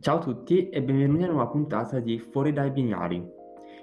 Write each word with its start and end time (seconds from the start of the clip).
Ciao 0.00 0.16
a 0.16 0.20
tutti 0.20 0.68
e 0.68 0.82
benvenuti 0.82 1.22
a 1.22 1.26
una 1.26 1.34
nuova 1.34 1.50
puntata 1.50 1.98
di 1.98 2.18
Fuori 2.18 2.52
dai 2.52 2.70
binari. 2.70 3.24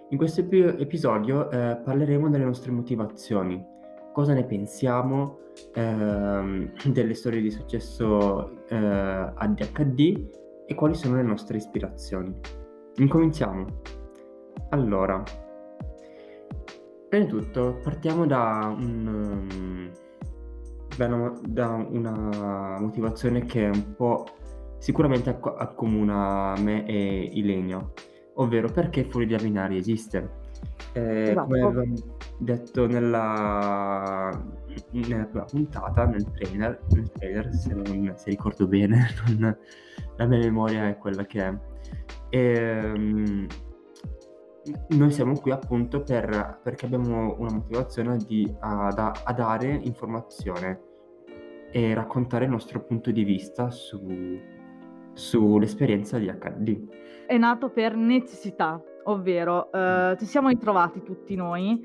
In 0.09 0.17
questo 0.17 0.41
epi- 0.41 0.59
episodio 0.59 1.49
eh, 1.49 1.79
parleremo 1.83 2.29
delle 2.29 2.43
nostre 2.43 2.71
motivazioni, 2.71 3.65
cosa 4.13 4.33
ne 4.33 4.45
pensiamo 4.45 5.39
ehm, 5.73 6.73
delle 6.91 7.13
storie 7.15 7.41
di 7.41 7.49
successo 7.49 8.67
eh, 8.67 8.75
ADHD 8.75 10.27
e 10.67 10.75
quali 10.75 10.93
sono 10.93 11.15
le 11.15 11.23
nostre 11.23 11.57
ispirazioni. 11.57 12.31
Incominciamo. 12.97 13.65
Allora, 14.69 15.23
prima 17.09 17.23
di 17.23 17.31
tutto 17.31 17.79
partiamo 17.81 18.27
da, 18.27 18.75
un, 18.77 19.07
um, 19.07 19.91
da, 20.95 21.33
da 21.47 21.67
una 21.89 22.77
motivazione 22.79 23.45
che 23.45 23.65
è 23.65 23.69
un 23.69 23.95
po' 23.95 24.25
sicuramente 24.81 25.29
acc- 25.29 25.53
accomuna 25.55 26.55
me 26.57 26.85
e 26.87 27.29
Ilenia, 27.33 27.87
ovvero 28.35 28.67
perché 28.71 29.03
Fuori 29.03 29.27
dai 29.27 29.37
binari 29.41 29.77
esiste. 29.77 30.39
Eh, 30.93 31.29
Esatto. 31.29 31.41
come 31.43 31.61
avevamo 31.61 31.93
detto 32.39 32.87
nella, 32.87 34.29
nella 34.91 35.25
prima 35.25 35.45
puntata, 35.45 36.05
nel 36.05 36.25
trailer, 36.31 36.81
nel 36.89 37.11
trailer 37.11 37.53
se, 37.53 37.73
non, 37.75 38.11
se 38.15 38.29
ricordo 38.31 38.67
bene, 38.67 39.07
non- 39.37 39.55
la 40.17 40.25
mia 40.25 40.39
memoria 40.39 40.89
è 40.89 40.97
quella 40.97 41.25
che 41.25 41.45
è. 41.45 41.53
Ehm, 42.29 43.45
noi 44.89 45.11
siamo 45.11 45.39
qui 45.39 45.51
appunto 45.51 46.01
per, 46.01 46.59
perché 46.63 46.85
abbiamo 46.87 47.35
una 47.39 47.51
motivazione 47.51 48.17
di, 48.17 48.51
a, 48.59 48.91
da- 48.93 49.13
a 49.23 49.33
dare 49.33 49.67
informazione 49.67 50.81
e 51.71 51.93
raccontare 51.93 52.45
il 52.45 52.51
nostro 52.51 52.81
punto 52.83 53.11
di 53.11 53.23
vista 53.23 53.69
su, 53.71 53.99
sull'esperienza 55.13 56.17
di 56.17 56.27
HD. 56.27 56.87
È 57.25 57.37
nato 57.37 57.69
per 57.69 57.95
necessità, 57.95 58.81
ovvero 59.05 59.71
eh, 59.71 60.15
ci 60.19 60.25
siamo 60.25 60.49
ritrovati 60.49 61.01
tutti 61.01 61.35
noi 61.35 61.81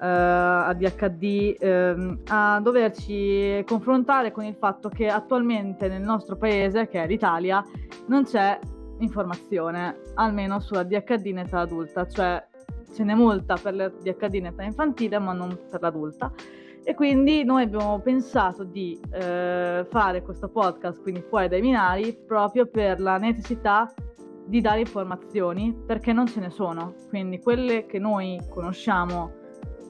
eh, 0.00 0.06
ADHD 0.06 1.56
ehm, 1.58 2.20
a 2.28 2.60
doverci 2.60 3.62
confrontare 3.66 4.32
con 4.32 4.44
il 4.44 4.54
fatto 4.54 4.88
che 4.88 5.08
attualmente 5.08 5.88
nel 5.88 6.02
nostro 6.02 6.36
paese, 6.36 6.88
che 6.88 7.02
è 7.02 7.06
l'Italia, 7.06 7.62
non 8.06 8.24
c'è 8.24 8.58
informazione, 8.98 10.00
almeno 10.14 10.58
sull'ADHD 10.58 11.26
in 11.26 11.38
età 11.38 11.60
adulta, 11.60 12.06
cioè 12.06 12.42
ce 12.92 13.04
n'è 13.04 13.14
molta 13.14 13.56
per 13.62 13.74
l'ADHD 13.74 14.34
in 14.34 14.46
età 14.46 14.62
infantile, 14.62 15.18
ma 15.18 15.32
non 15.32 15.56
per 15.70 15.80
l'adulta. 15.82 16.32
E 16.90 16.94
quindi 16.94 17.44
noi 17.44 17.62
abbiamo 17.62 18.00
pensato 18.00 18.64
di 18.64 18.98
eh, 19.12 19.86
fare 19.88 20.22
questo 20.22 20.48
podcast, 20.48 21.00
quindi 21.00 21.20
fuori 21.20 21.46
dai 21.46 21.60
binari, 21.60 22.18
proprio 22.26 22.66
per 22.66 22.98
la 22.98 23.16
necessità 23.16 23.94
di 24.44 24.60
dare 24.60 24.80
informazioni, 24.80 25.72
perché 25.86 26.12
non 26.12 26.26
ce 26.26 26.40
ne 26.40 26.50
sono. 26.50 26.94
Quindi 27.08 27.38
quelle 27.38 27.86
che 27.86 28.00
noi 28.00 28.40
conosciamo, 28.48 29.30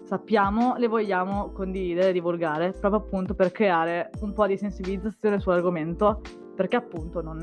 sappiamo, 0.04 0.74
le 0.76 0.88
vogliamo 0.88 1.52
condividere, 1.52 2.12
divulgare, 2.12 2.72
proprio 2.72 3.00
appunto 3.00 3.32
per 3.32 3.50
creare 3.50 4.10
un 4.20 4.34
po' 4.34 4.46
di 4.46 4.58
sensibilizzazione 4.58 5.40
sull'argomento, 5.40 6.20
perché 6.54 6.76
appunto 6.76 7.22
non, 7.22 7.38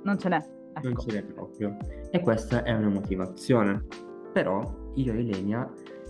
non 0.00 0.16
ce 0.16 0.28
n'è. 0.28 0.40
Ecco. 0.74 0.86
Non 0.86 0.96
ce 1.00 1.12
n'è 1.12 1.24
proprio. 1.24 1.76
E 2.08 2.20
questa 2.20 2.62
è 2.62 2.72
una 2.72 2.88
motivazione. 2.88 3.84
Però 4.32 4.62
io 4.94 5.12
e 5.12 5.20
Ilenia 5.22 5.68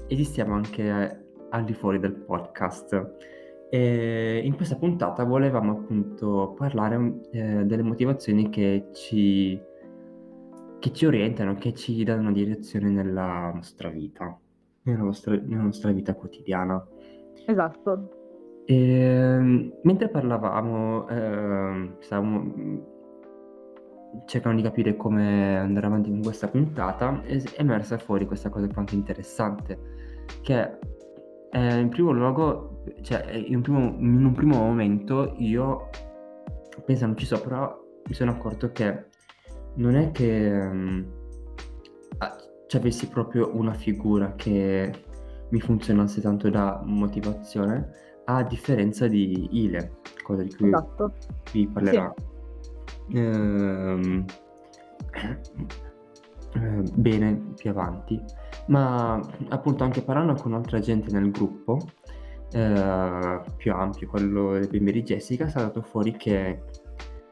esistiamo 0.09 0.53
anche 0.53 1.22
al 1.53 1.65
di 1.65 1.73
fuori 1.73 1.99
del 1.99 2.15
podcast. 2.15 3.17
E 3.71 4.43
in 4.45 4.55
questa 4.55 4.77
puntata 4.77 5.25
volevamo 5.25 5.73
appunto 5.73 6.55
parlare 6.59 7.21
eh, 7.31 7.65
delle 7.65 7.83
motivazioni 7.83 8.51
che 8.51 8.89
ci, 8.93 9.59
che 10.79 10.93
ci 10.93 11.07
orientano, 11.07 11.55
che 11.55 11.73
ci 11.73 12.05
danno 12.05 12.23
una 12.23 12.33
direzione 12.33 12.91
nella 12.91 13.51
nostra 13.55 13.89
vita, 13.89 14.39
nella 14.83 15.03
nostra, 15.03 15.35
nella 15.37 15.63
nostra 15.63 15.91
vita 15.91 16.15
quotidiana. 16.15 16.87
Esatto. 17.47 18.65
E, 18.67 19.73
mentre 19.83 20.09
parlavamo, 20.09 21.09
eh, 21.09 21.95
stavamo 21.99 22.91
cercando 24.27 24.61
di 24.61 24.63
capire 24.69 24.97
come 24.97 25.59
andare 25.59 25.87
avanti 25.87 26.11
con 26.11 26.21
questa 26.21 26.49
puntata, 26.49 27.23
è 27.23 27.43
emersa 27.57 27.97
fuori 27.97 28.27
questa 28.27 28.51
cosa 28.51 28.69
anche 28.75 28.95
interessante, 28.95 29.79
che 30.43 30.79
eh, 31.53 31.79
in 31.79 31.89
primo 31.89 32.13
luogo, 32.13 32.83
cioè 33.03 33.31
in 33.31 33.57
un 33.57 33.63
primo, 33.63 33.79
in 33.79 34.25
un 34.25 34.33
primo 34.33 34.57
momento 34.57 35.35
io 35.39 35.91
pensandoci 36.85 37.27
sopra 37.27 37.79
mi 38.07 38.15
sono 38.15 38.31
accorto 38.33 38.73
che 38.73 39.07
non 39.75 39.95
è 39.95 40.11
che 40.11 40.51
um, 40.51 41.07
ci 42.67 42.77
avessi 42.77 43.07
proprio 43.09 43.55
una 43.55 43.75
figura 43.75 44.35
che 44.35 44.91
mi 45.51 45.61
funzionasse 45.61 46.23
tanto 46.23 46.49
da 46.49 46.81
motivazione, 46.83 47.91
a 48.25 48.43
differenza 48.43 49.07
di 49.09 49.49
Ile, 49.63 49.99
cosa 50.23 50.43
di 50.43 50.55
cui 50.55 50.69
esatto. 50.69 51.13
vi 51.53 51.69
parlerò. 51.69 52.15
Sì. 53.09 53.17
Ehm, 53.19 54.25
eh, 56.55 56.83
bene 56.95 57.53
più 57.57 57.71
avanti, 57.71 58.21
ma 58.67 59.21
appunto 59.49 59.85
anche 59.85 60.03
parlando 60.03 60.35
con 60.35 60.55
altra 60.55 60.79
gente 60.79 61.11
nel 61.11 61.31
gruppo 61.31 61.79
eh, 62.53 63.41
più 63.57 63.73
ampio, 63.73 64.09
quello 64.09 64.59
dei 64.59 64.69
bimbi 64.69 64.93
di 64.93 65.03
Jessica, 65.03 65.47
è 65.47 65.49
stato 65.49 65.83
fuori 65.83 66.17
che 66.17 66.63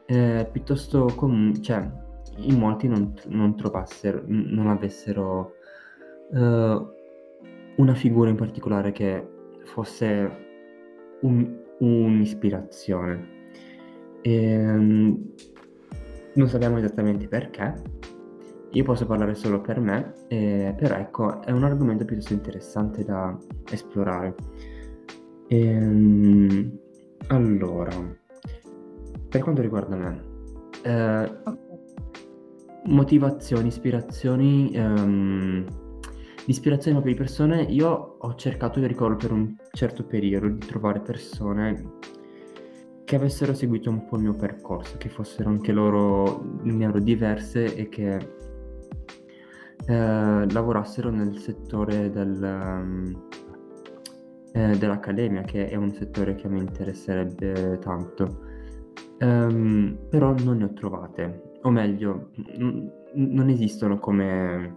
eh, 0.06 0.48
piuttosto 0.50 1.12
comune, 1.14 1.60
cioè 1.60 1.88
in 2.36 2.58
molti 2.58 2.88
non, 2.88 3.14
non 3.26 3.56
trovassero, 3.56 4.22
non 4.26 4.68
avessero 4.68 5.54
eh, 6.32 6.86
una 7.76 7.94
figura 7.94 8.30
in 8.30 8.36
particolare 8.36 8.92
che 8.92 9.28
fosse 9.64 10.48
un, 11.20 11.58
un'ispirazione. 11.78 13.38
E, 14.22 14.32
ehm, 14.32 15.32
non 16.34 16.48
sappiamo 16.48 16.78
esattamente 16.78 17.26
perché, 17.26 17.74
io 18.72 18.84
posso 18.84 19.04
parlare 19.04 19.34
solo 19.34 19.60
per 19.60 19.80
me, 19.80 20.14
eh, 20.28 20.74
però 20.76 20.96
ecco, 20.96 21.42
è 21.42 21.50
un 21.50 21.64
argomento 21.64 22.04
piuttosto 22.04 22.32
interessante 22.32 23.04
da 23.04 23.36
esplorare. 23.70 24.34
Ehm, 25.48 26.78
allora, 27.28 27.90
per 29.28 29.40
quanto 29.40 29.60
riguarda 29.60 29.96
me, 29.96 30.24
eh, 30.82 31.32
motivazioni, 32.84 33.66
ispirazioni, 33.66 34.70
ehm, 34.72 35.64
ispirazione 36.46 37.00
per 37.00 37.10
le 37.10 37.16
persone, 37.16 37.62
io 37.62 38.16
ho 38.18 38.34
cercato, 38.36 38.78
io 38.78 38.86
ricordo 38.86 39.16
per 39.16 39.32
un 39.32 39.56
certo 39.72 40.04
periodo, 40.04 40.48
di 40.48 40.64
trovare 40.64 41.00
persone 41.00 41.98
che 43.04 43.16
avessero 43.16 43.54
seguito 43.54 43.90
un 43.90 44.06
po' 44.06 44.14
il 44.14 44.22
mio 44.22 44.34
percorso, 44.34 44.96
che 44.96 45.08
fossero 45.08 45.48
anche 45.48 45.72
loro 45.72 46.60
neurodiverse 46.62 47.74
e 47.74 47.88
che 47.88 48.38
eh, 49.86 50.50
lavorassero 50.50 51.10
nel 51.10 51.36
settore 51.38 52.10
del, 52.10 52.38
um, 52.42 53.28
eh, 54.52 54.76
dell'accademia, 54.76 55.42
che 55.42 55.68
è 55.68 55.76
un 55.76 55.92
settore 55.92 56.34
che 56.34 56.48
mi 56.48 56.60
interesserebbe 56.60 57.78
tanto. 57.80 58.48
Um, 59.20 59.98
però 60.08 60.34
non 60.34 60.58
ne 60.58 60.64
ho 60.64 60.72
trovate, 60.72 61.52
o 61.62 61.70
meglio, 61.70 62.30
n- 62.56 62.90
non 63.14 63.48
esistono 63.50 63.98
come 63.98 64.76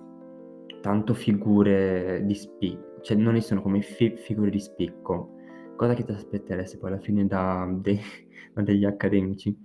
tanto 0.81 1.13
figure 1.13 2.21
di 2.25 2.35
spicco, 2.35 2.99
cioè 3.01 3.15
non 3.15 3.35
esistono 3.35 3.61
come 3.61 3.81
fi- 3.81 4.17
figure 4.17 4.49
di 4.49 4.59
spicco 4.59 5.33
cosa 5.75 5.93
che 5.93 6.03
ti 6.03 6.11
aspetteresti 6.11 6.77
poi 6.77 6.91
alla 6.91 6.99
fine 6.99 7.25
da, 7.25 7.67
de, 7.69 7.99
da 8.53 8.61
degli 8.61 8.85
accademici. 8.85 9.55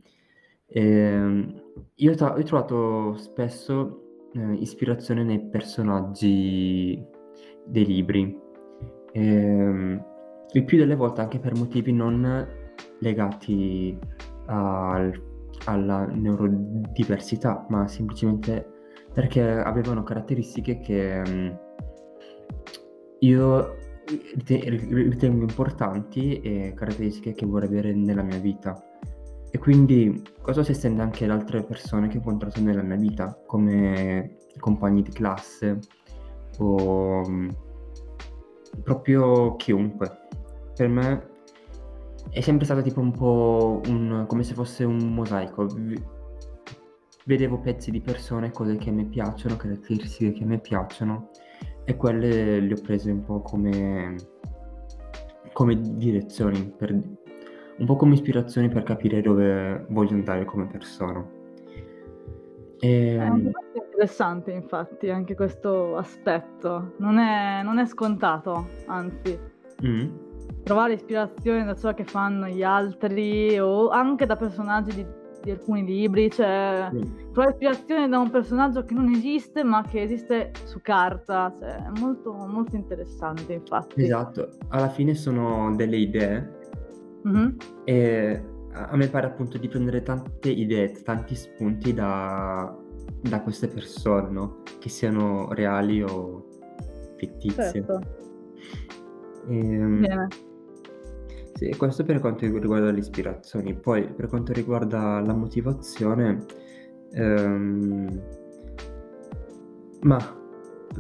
E, 0.67 0.81
ehm, 0.83 1.63
io, 1.97 2.15
tra- 2.15 2.35
ho 2.35 2.43
trovato 2.43 3.17
spesso 3.17 4.08
eh, 4.35 4.53
ispirazione 4.55 5.23
nei 5.25 5.41
personaggi 5.41 7.03
dei 7.65 7.87
libri, 7.87 8.39
e, 9.13 9.27
ehm, 9.27 10.05
il 10.53 10.65
più 10.65 10.79
delle 10.79 10.95
volte 10.95 11.21
anche 11.21 11.39
per 11.39 11.55
motivi 11.55 11.93
non 11.93 12.47
legati 13.01 13.99
al, 14.47 15.23
alla 15.67 16.07
neurodiversità, 16.07 17.67
ma 17.69 17.87
semplicemente 17.87 18.77
perché 19.13 19.43
avevano 19.43 20.03
caratteristiche 20.03 20.79
che 20.81 21.23
um, 21.27 21.59
io 23.21 23.77
ritengo 24.47 25.43
importanti 25.43 26.41
e 26.41 26.73
caratteristiche 26.75 27.35
che 27.35 27.45
vorrei 27.45 27.69
avere 27.69 27.93
nella 27.93 28.23
mia 28.23 28.39
vita. 28.39 28.81
Quindi 29.59 30.23
questo 30.41 30.63
si 30.63 30.71
estende 30.71 31.03
anche 31.03 31.25
ad 31.25 31.31
altre 31.31 31.63
persone 31.63 32.09
che 32.09 32.17
ho 32.17 32.21
incontrato 32.21 32.61
nella 32.61 32.83
mia 32.83 32.97
vita, 32.97 33.39
come 33.47 34.37
compagni 34.59 35.03
di 35.03 35.11
classe 35.11 35.79
o 36.59 37.23
mm, 37.29 37.49
proprio 38.83 39.57
chiunque. 39.57 40.27
Per 40.75 40.89
me 40.89 41.29
è 42.31 42.41
sempre 42.41 42.65
stato 42.65 42.83
tipo 42.83 43.01
un 43.01 43.11
po' 43.11 43.81
un, 43.87 44.25
come 44.27 44.43
se 44.43 44.55
fosse 44.55 44.85
un 44.85 44.97
mosaico. 45.13 45.67
vedevo 47.25 47.59
pezzi 47.59 47.91
di 47.91 48.01
persone, 48.01 48.51
cose 48.51 48.77
che 48.77 48.91
me 48.91 49.05
piacciono, 49.05 49.57
caratteristiche 49.57 50.33
che 50.33 50.45
me 50.45 50.59
piacciono 50.61 51.31
e 51.85 51.97
quelle 51.97 52.61
le 52.61 52.73
ho 52.73 52.81
prese 52.83 53.11
un 53.11 53.25
po' 53.25 53.41
come, 53.43 54.15
come 55.53 55.81
direzioni, 55.97 56.73
per, 56.77 56.99
un 57.79 57.87
po' 57.87 57.97
come 57.97 58.15
ispirazioni 58.15 58.69
per 58.69 58.83
capire 58.83 59.21
dove 59.21 59.87
voglio 59.89 60.15
andare 60.15 60.45
come 60.45 60.67
persona. 60.67 61.25
E... 62.81 63.17
È 63.17 63.31
interessante 63.75 64.53
infatti 64.53 65.11
anche 65.11 65.35
questo 65.35 65.97
aspetto, 65.97 66.95
non 66.99 67.19
è, 67.19 67.63
non 67.63 67.79
è 67.79 67.87
scontato, 67.87 68.69
anzi. 68.87 69.39
Mm. 69.85 70.09
Trovare 70.65 70.95
ispirazione 70.95 71.65
da 71.65 71.75
ciò 71.75 71.95
che 71.95 72.05
fanno 72.05 72.47
gli 72.49 72.63
altri 72.63 73.59
o 73.59 73.89
anche 73.89 74.27
da 74.27 74.37
personaggi 74.37 74.95
di 74.95 75.07
di 75.43 75.51
alcuni 75.51 75.85
libri, 75.85 76.31
cioè 76.31 76.91
mm. 76.93 77.33
trova 77.33 77.51
ispirazione 77.51 78.09
da 78.09 78.19
un 78.19 78.31
personaggio 78.31 78.85
che 78.85 78.95
non 78.95 79.09
esiste 79.11 79.63
ma 79.63 79.83
che 79.83 80.03
esiste 80.03 80.53
su 80.65 80.81
carta, 80.81 81.53
cioè, 81.59 81.77
è 81.77 82.01
molto, 82.01 82.33
molto 82.33 82.77
interessante 82.77 83.53
infatti. 83.55 84.03
Esatto, 84.03 84.51
alla 84.69 84.89
fine 84.89 85.15
sono 85.15 85.75
delle 85.75 85.97
idee 85.97 86.58
mm-hmm. 87.27 87.49
e 87.85 88.43
a 88.73 88.97
me 88.97 89.09
pare 89.09 89.27
appunto 89.27 89.59
di 89.59 89.69
prendere 89.69 90.03
tante 90.03 90.51
idee, 90.51 90.93
tanti 91.03 91.35
spunti 91.35 91.93
da, 91.93 92.77
da 93.21 93.41
queste 93.43 93.69
persone, 93.69 94.31
no? 94.31 94.63
che 94.79 94.89
siano 94.89 95.53
reali 95.53 96.03
o 96.03 96.47
fittizie. 97.17 97.71
Certo. 97.73 98.01
E, 99.49 99.57
ehm, 99.59 100.01
Bene. 100.01 100.29
Sì, 101.55 101.75
questo 101.77 102.05
per 102.05 102.21
quanto 102.21 102.47
riguarda 102.47 102.91
le 102.93 103.01
ispirazioni. 103.01 103.75
Poi 103.75 104.07
per 104.13 104.29
quanto 104.29 104.53
riguarda 104.53 105.21
la 105.21 105.35
motivazione, 105.35 106.45
ehm, 107.11 108.23
ma 110.03 110.37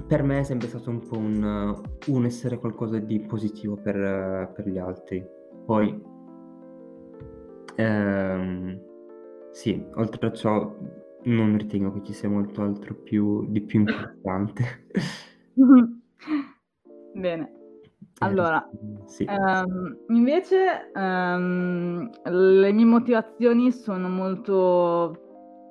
per 0.06 0.23
me 0.25 0.41
è 0.41 0.43
sempre 0.43 0.67
stato 0.67 0.91
un 0.91 1.06
po' 1.06 1.17
un, 1.17 1.81
un 2.06 2.25
essere 2.25 2.59
qualcosa 2.59 2.99
di 2.99 3.20
positivo 3.20 3.76
per, 3.76 4.53
per 4.53 4.69
gli 4.69 4.79
altri. 4.79 5.25
Poi, 5.69 6.03
ehm, 7.76 8.81
sì, 9.53 9.85
oltre 9.97 10.29
a 10.29 10.32
ciò 10.32 10.75
non 11.25 11.59
ritengo 11.59 11.93
che 11.93 12.05
ci 12.05 12.15
sia 12.15 12.31
molto 12.31 12.62
altro 12.62 12.94
più, 12.94 13.44
di 13.50 13.61
più 13.61 13.81
importante. 13.81 14.87
Bene. 17.12 17.53
Allora, 18.20 18.67
sì. 19.05 19.25
ehm, 19.25 20.05
invece 20.09 20.91
ehm, 20.91 22.11
le 22.25 22.73
mie 22.73 22.85
motivazioni 22.87 23.70
sono 23.70 24.09
molto 24.09 25.28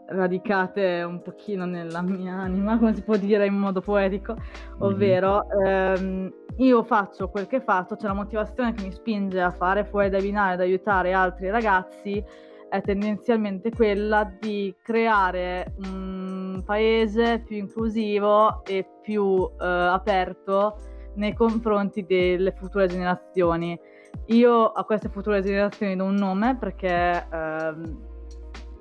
radicate 0.08 1.04
un 1.04 1.22
pochino 1.22 1.66
nella 1.66 2.02
mia 2.02 2.34
anima, 2.34 2.78
come 2.78 2.94
si 2.94 3.04
può 3.04 3.18
dire 3.18 3.46
in 3.46 3.56
modo 3.56 3.82
poetico, 3.82 4.36
ovvero 4.80 5.46
ehm, 5.50 6.32
io 6.58 6.84
faccio 6.84 7.30
quel 7.30 7.48
che 7.48 7.62
faccio, 7.62 7.96
c'è 7.96 8.02
cioè 8.02 8.10
la 8.10 8.16
motivazione 8.16 8.74
che 8.74 8.84
mi 8.84 8.92
spinge 8.92 9.42
a 9.42 9.52
fare 9.52 9.86
fuori 9.86 10.10
dai 10.10 10.22
binari, 10.22 10.54
ad 10.54 10.62
aiutare 10.62 11.14
altri 11.14 11.50
ragazzi, 11.50 12.24
è 12.70 12.82
tendenzialmente 12.82 13.72
quella 13.72 14.30
di 14.40 14.76
creare 14.82 15.74
un 15.86 16.62
paese 16.66 17.40
più 17.46 17.58
inclusivo 17.58 18.64
e 18.66 18.86
più 19.02 19.50
eh, 19.60 19.66
aperto 19.66 20.78
nei 21.16 21.34
confronti 21.34 22.06
delle 22.06 22.52
future 22.52 22.88
generazioni. 22.88 23.80
Io 24.28 24.66
a 24.66 24.84
queste 24.84 25.10
future 25.10 25.42
generazioni 25.42 25.96
do 25.96 26.04
un 26.04 26.16
nome 26.16 26.58
perché, 26.58 27.26
ehm, 27.32 28.07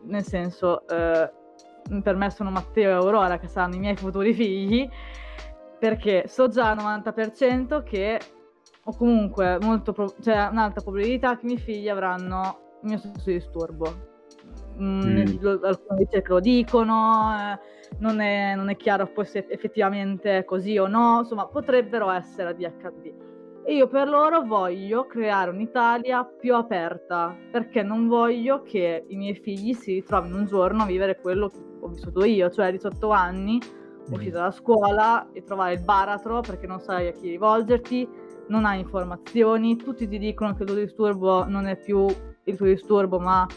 nel 0.06 0.24
senso, 0.24 0.86
eh, 0.88 1.30
per 2.02 2.16
me 2.16 2.30
sono 2.30 2.50
Matteo 2.50 2.90
e 2.90 2.92
Aurora 2.92 3.38
che 3.38 3.48
saranno 3.48 3.76
i 3.76 3.78
miei 3.78 3.96
futuri 3.96 4.32
figli, 4.32 4.88
perché 5.78 6.24
so 6.26 6.48
già 6.48 6.70
al 6.70 6.76
90% 6.76 7.82
che, 7.82 8.20
o 8.84 8.96
comunque 8.96 9.58
molto 9.60 9.92
pro- 9.92 10.14
cioè 10.20 10.48
un'alta 10.50 10.80
probabilità 10.80 11.36
che 11.36 11.44
i 11.44 11.46
miei 11.46 11.60
figli 11.60 11.88
avranno 11.88 12.78
il 12.82 12.88
mio 12.88 12.98
stesso 12.98 13.30
disturbo. 13.30 14.14
Mm. 14.78 15.00
Mm, 15.00 15.24
lo, 15.40 15.60
alcune 15.62 15.98
ricerche 15.98 16.32
lo 16.32 16.40
dicono. 16.40 17.34
Eh, 17.34 17.74
non 17.98 18.20
è, 18.20 18.54
non 18.54 18.68
è 18.68 18.76
chiaro 18.76 19.06
poi 19.06 19.24
se 19.24 19.46
effettivamente 19.48 20.38
è 20.38 20.44
così 20.44 20.76
o 20.76 20.86
no, 20.86 21.20
insomma 21.20 21.46
potrebbero 21.46 22.10
essere 22.10 22.50
ADHD. 22.50 23.25
E 23.68 23.74
io 23.74 23.88
per 23.88 24.08
loro 24.08 24.42
voglio 24.42 25.06
creare 25.06 25.50
un'Italia 25.50 26.24
più 26.24 26.54
aperta, 26.54 27.36
perché 27.50 27.82
non 27.82 28.06
voglio 28.06 28.62
che 28.62 29.04
i 29.08 29.16
miei 29.16 29.34
figli 29.34 29.72
si 29.72 29.94
ritrovino 29.94 30.36
un 30.36 30.44
giorno 30.44 30.84
a 30.84 30.86
vivere 30.86 31.18
quello 31.20 31.48
che 31.48 31.58
ho 31.80 31.88
vissuto 31.88 32.24
io, 32.24 32.48
cioè 32.48 32.66
a 32.66 32.70
18 32.70 33.10
anni, 33.10 33.60
uscito 34.08 34.38
da 34.38 34.52
scuola 34.52 35.32
e 35.32 35.42
trovare 35.42 35.74
il 35.74 35.82
baratro 35.82 36.42
perché 36.42 36.68
non 36.68 36.78
sai 36.78 37.08
a 37.08 37.10
chi 37.10 37.30
rivolgerti, 37.30 38.08
non 38.46 38.66
hai 38.66 38.78
informazioni, 38.78 39.74
tutti 39.74 40.06
ti 40.06 40.18
dicono 40.18 40.54
che 40.54 40.62
il 40.62 40.68
tuo 40.68 40.78
disturbo 40.78 41.44
non 41.48 41.66
è 41.66 41.76
più 41.76 42.06
il 42.44 42.56
tuo 42.56 42.66
disturbo, 42.66 43.18
ma 43.18 43.48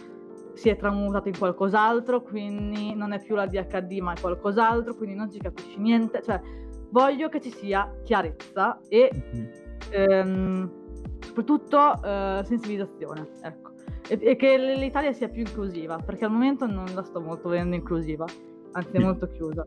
si 0.53 0.69
è 0.69 0.75
tramutato 0.75 1.27
in 1.27 1.38
qualcos'altro, 1.38 2.23
quindi 2.23 2.95
non 2.95 3.11
è 3.11 3.21
più 3.21 3.35
la 3.35 3.45
DHD 3.45 4.00
ma 4.00 4.13
è 4.13 4.19
qualcos'altro, 4.19 4.95
quindi 4.95 5.13
non 5.13 5.31
ci 5.31 5.38
capisci 5.38 5.77
niente, 5.77 6.23
cioè 6.23 6.41
voglio 6.89 7.29
che 7.29 7.39
ci 7.39 7.51
sia 7.51 7.88
chiarezza 8.03 8.79
e 8.89 9.11
mm-hmm. 9.13 9.69
Ehm, 9.91 10.71
soprattutto 11.19 12.03
eh, 12.03 12.41
sensibilizzazione, 12.43 13.27
ecco. 13.41 13.71
E, 14.07 14.19
e, 14.21 14.35
che 14.35 14.57
l'Italia 14.57 15.13
sia 15.13 15.29
più 15.29 15.41
inclusiva, 15.41 15.97
perché 15.97 16.25
al 16.25 16.31
momento 16.31 16.65
non 16.65 16.85
la 16.93 17.03
sto 17.03 17.19
molto 17.21 17.49
vedendo 17.49 17.75
inclusiva, 17.75 18.25
anzi 18.71 18.97
è 18.97 18.99
molto 18.99 19.29
chiusa 19.29 19.65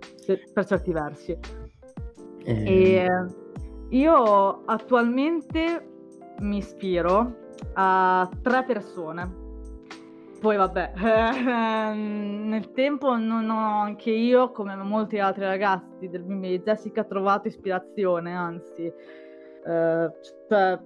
per 0.53 0.65
certi 0.67 0.93
versi. 0.93 1.39
Eh. 2.45 2.65
E 2.65 3.07
io 3.91 4.65
attualmente 4.65 5.89
mi 6.41 6.57
ispiro 6.57 7.37
a 7.75 8.29
tre 8.43 8.65
persone 8.65 9.43
poi 10.43 10.57
vabbè, 10.57 10.93
ehm, 10.99 12.49
nel 12.49 12.73
tempo 12.73 13.17
non 13.17 13.49
ho 13.49 13.81
anche 13.81 14.11
io, 14.11 14.51
come 14.51 14.75
molti 14.75 15.21
altri 15.21 15.45
ragazzi 15.45 16.09
del 16.09 16.25
bimbi 16.25 16.49
di 16.49 16.59
Jessica, 16.59 17.05
trovato 17.05 17.47
ispirazione, 17.47 18.35
anzi, 18.35 18.93
cioè, 19.65 20.79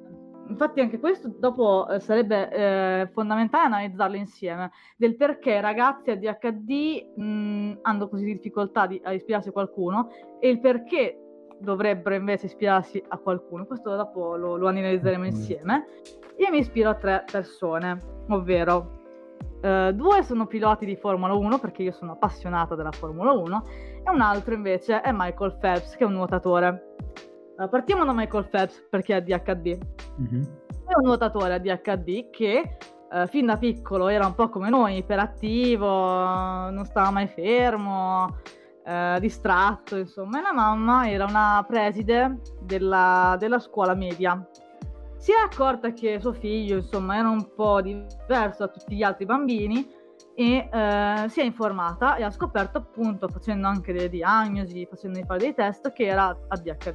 infatti 0.48 0.80
anche 0.80 0.98
questo 0.98 1.28
dopo 1.38 1.88
eh, 1.88 2.00
sarebbe 2.00 2.50
eh, 2.50 3.08
fondamentale 3.12 3.66
analizzarlo 3.66 4.16
insieme, 4.16 4.70
del 4.96 5.16
perché 5.16 5.60
ragazzi 5.60 6.10
ADHD 6.10 7.16
mh, 7.16 7.78
hanno 7.82 8.08
così 8.08 8.24
difficoltà 8.24 8.86
di, 8.86 9.00
a 9.04 9.12
ispirarsi 9.12 9.48
a 9.48 9.52
qualcuno 9.52 10.08
e 10.40 10.48
il 10.48 10.60
perché 10.60 11.18
dovrebbero 11.58 12.14
invece 12.14 12.46
ispirarsi 12.46 13.02
a 13.08 13.18
qualcuno. 13.18 13.66
Questo 13.66 13.94
dopo 13.94 14.36
lo, 14.36 14.56
lo 14.56 14.68
analizzeremo 14.68 15.24
mm. 15.24 15.26
insieme. 15.26 15.86
Io 16.36 16.50
mi 16.50 16.58
ispiro 16.58 16.90
a 16.90 16.94
tre 16.94 17.24
persone, 17.30 17.98
ovvero 18.28 19.04
Uh, 19.56 19.90
due 19.92 20.22
sono 20.22 20.46
piloti 20.46 20.84
di 20.84 20.96
Formula 20.96 21.32
1 21.32 21.58
perché 21.58 21.82
io 21.82 21.90
sono 21.90 22.12
appassionata 22.12 22.74
della 22.74 22.92
Formula 22.92 23.32
1 23.32 23.64
e 24.04 24.10
un 24.10 24.20
altro 24.20 24.54
invece 24.54 25.00
è 25.00 25.10
Michael 25.12 25.56
Phelps 25.58 25.96
che 25.96 26.04
è 26.04 26.06
un 26.06 26.12
nuotatore. 26.12 26.94
Uh, 27.56 27.68
partiamo 27.68 28.04
da 28.04 28.12
Michael 28.12 28.48
Phelps 28.48 28.86
perché 28.90 29.14
ha 29.14 29.20
DHD. 29.20 29.78
Mm-hmm. 30.20 30.42
È 30.42 30.96
un 30.98 31.04
nuotatore 31.04 31.54
a 31.54 31.58
DHD 31.58 32.30
che 32.30 32.76
uh, 33.10 33.26
fin 33.26 33.46
da 33.46 33.56
piccolo 33.56 34.08
era 34.08 34.26
un 34.26 34.34
po' 34.34 34.48
come 34.48 34.68
noi, 34.68 34.98
iperattivo, 34.98 35.88
non 35.88 36.84
stava 36.84 37.10
mai 37.10 37.26
fermo, 37.28 38.36
distratto, 39.18 39.96
insomma. 39.96 40.38
E 40.38 40.42
la 40.42 40.52
mamma 40.52 41.10
era 41.10 41.24
una 41.24 41.64
preside 41.66 42.40
della, 42.60 43.36
della 43.36 43.58
scuola 43.58 43.94
media 43.94 44.48
si 45.26 45.32
è 45.32 45.34
accorta 45.34 45.92
che 45.92 46.20
suo 46.20 46.32
figlio, 46.32 46.76
insomma, 46.76 47.16
era 47.16 47.28
un 47.28 47.52
po' 47.52 47.80
diverso 47.80 48.64
da 48.64 48.68
tutti 48.68 48.94
gli 48.94 49.02
altri 49.02 49.24
bambini 49.24 49.84
e 50.36 50.68
eh, 50.72 51.24
si 51.28 51.40
è 51.40 51.42
informata 51.42 52.14
e 52.14 52.22
ha 52.22 52.30
scoperto 52.30 52.78
appunto, 52.78 53.26
facendo 53.26 53.66
anche 53.66 53.92
delle 53.92 54.08
diagnosi, 54.08 54.86
facendo 54.88 55.18
fare 55.24 55.40
dei 55.40 55.54
test, 55.54 55.92
che 55.92 56.04
era 56.04 56.28
ADHD. 56.46 56.94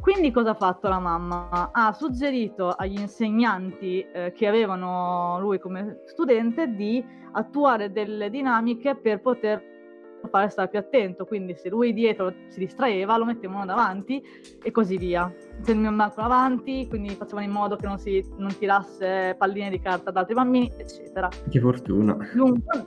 Quindi 0.00 0.30
cosa 0.30 0.50
ha 0.50 0.54
fatto 0.54 0.88
la 0.88 0.98
mamma? 0.98 1.70
Ha 1.72 1.92
suggerito 1.92 2.70
agli 2.70 2.98
insegnanti 2.98 4.00
eh, 4.12 4.32
che 4.32 4.46
avevano 4.46 5.38
lui 5.40 5.58
come 5.58 6.02
studente 6.06 6.74
di 6.74 7.04
attuare 7.32 7.92
delle 7.92 8.30
dinamiche 8.30 8.94
per 8.96 9.20
poter 9.20 9.76
fare 10.30 10.48
stare 10.48 10.68
più 10.68 10.78
attento, 10.78 11.24
quindi 11.24 11.54
se 11.54 11.68
lui 11.68 11.92
dietro 11.92 12.32
si 12.48 12.58
distraeva 12.58 13.16
lo 13.16 13.24
mettevano 13.24 13.64
davanti 13.64 14.22
e 14.62 14.70
così 14.70 14.96
via. 14.96 15.32
Se 15.60 15.72
il 15.72 15.78
mio 15.78 15.92
banco 15.92 16.20
avanti, 16.20 16.86
quindi 16.88 17.10
facevano 17.10 17.46
in 17.46 17.52
modo 17.52 17.76
che 17.76 17.86
non, 17.86 17.98
si, 17.98 18.24
non 18.36 18.56
tirasse 18.58 19.36
palline 19.38 19.70
di 19.70 19.80
carta 19.80 20.10
ad 20.10 20.16
altri 20.16 20.34
bambini, 20.34 20.72
eccetera. 20.76 21.28
Che 21.48 21.60
fortuna. 21.60 22.16
Dunque, 22.34 22.86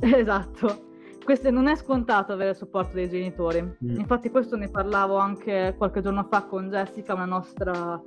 esatto. 0.00 0.90
Questo 1.24 1.50
non 1.50 1.68
è 1.68 1.76
scontato 1.76 2.32
avere 2.32 2.50
il 2.50 2.56
supporto 2.56 2.94
dei 2.94 3.08
genitori. 3.08 3.62
Mm. 3.62 4.00
Infatti 4.00 4.30
questo 4.30 4.56
ne 4.56 4.68
parlavo 4.68 5.16
anche 5.16 5.74
qualche 5.76 6.02
giorno 6.02 6.26
fa 6.28 6.42
con 6.44 6.68
Jessica, 6.68 7.14
una 7.14 7.24
nostra 7.24 8.00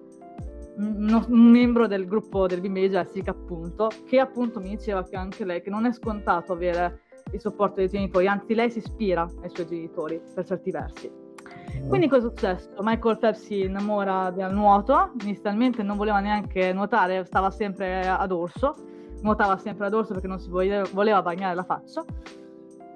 un, 0.78 1.26
membro 1.30 1.88
del 1.88 2.06
gruppo 2.06 2.48
del 2.48 2.60
bimbi 2.62 2.82
di 2.82 2.90
Jessica, 2.90 3.32
appunto, 3.32 3.90
che 4.06 4.20
appunto 4.20 4.60
mi 4.60 4.70
diceva 4.70 5.04
che 5.04 5.16
anche 5.16 5.46
lei 5.46 5.62
che 5.62 5.70
non 5.70 5.86
è 5.86 5.94
scontato 5.94 6.54
avere 6.54 7.02
il 7.32 7.40
supporto 7.40 7.76
dei 7.76 7.90
genitori, 7.90 8.28
anzi 8.28 8.54
lei 8.54 8.70
si 8.70 8.80
ispira 8.80 9.28
ai 9.42 9.50
suoi 9.50 9.66
genitori 9.66 10.22
per 10.34 10.46
certi 10.46 10.72
versi. 10.72 11.12
Quindi 11.88 12.08
cosa 12.08 12.28
è 12.28 12.30
successo? 12.30 12.70
Michael 12.80 13.18
Phelps 13.18 13.42
si 13.42 13.62
innamora 13.62 14.32
del 14.32 14.54
nuoto, 14.54 15.12
inizialmente 15.22 15.84
non 15.84 15.98
voleva 15.98 16.20
neanche 16.20 16.74
nuotare, 16.74 17.26
stava 17.26 17.52
sempre 17.52 18.08
ad 18.08 18.32
orso, 18.32 18.76
nuotava 19.22 19.58
sempre 19.58 19.86
ad 19.86 19.94
orso 19.94 20.14
perché 20.14 20.28
non 20.28 20.40
si 20.40 20.50
voleva 20.50 21.22
bagnare 21.22 21.56
la 21.56 21.64
faccia. 21.64 22.04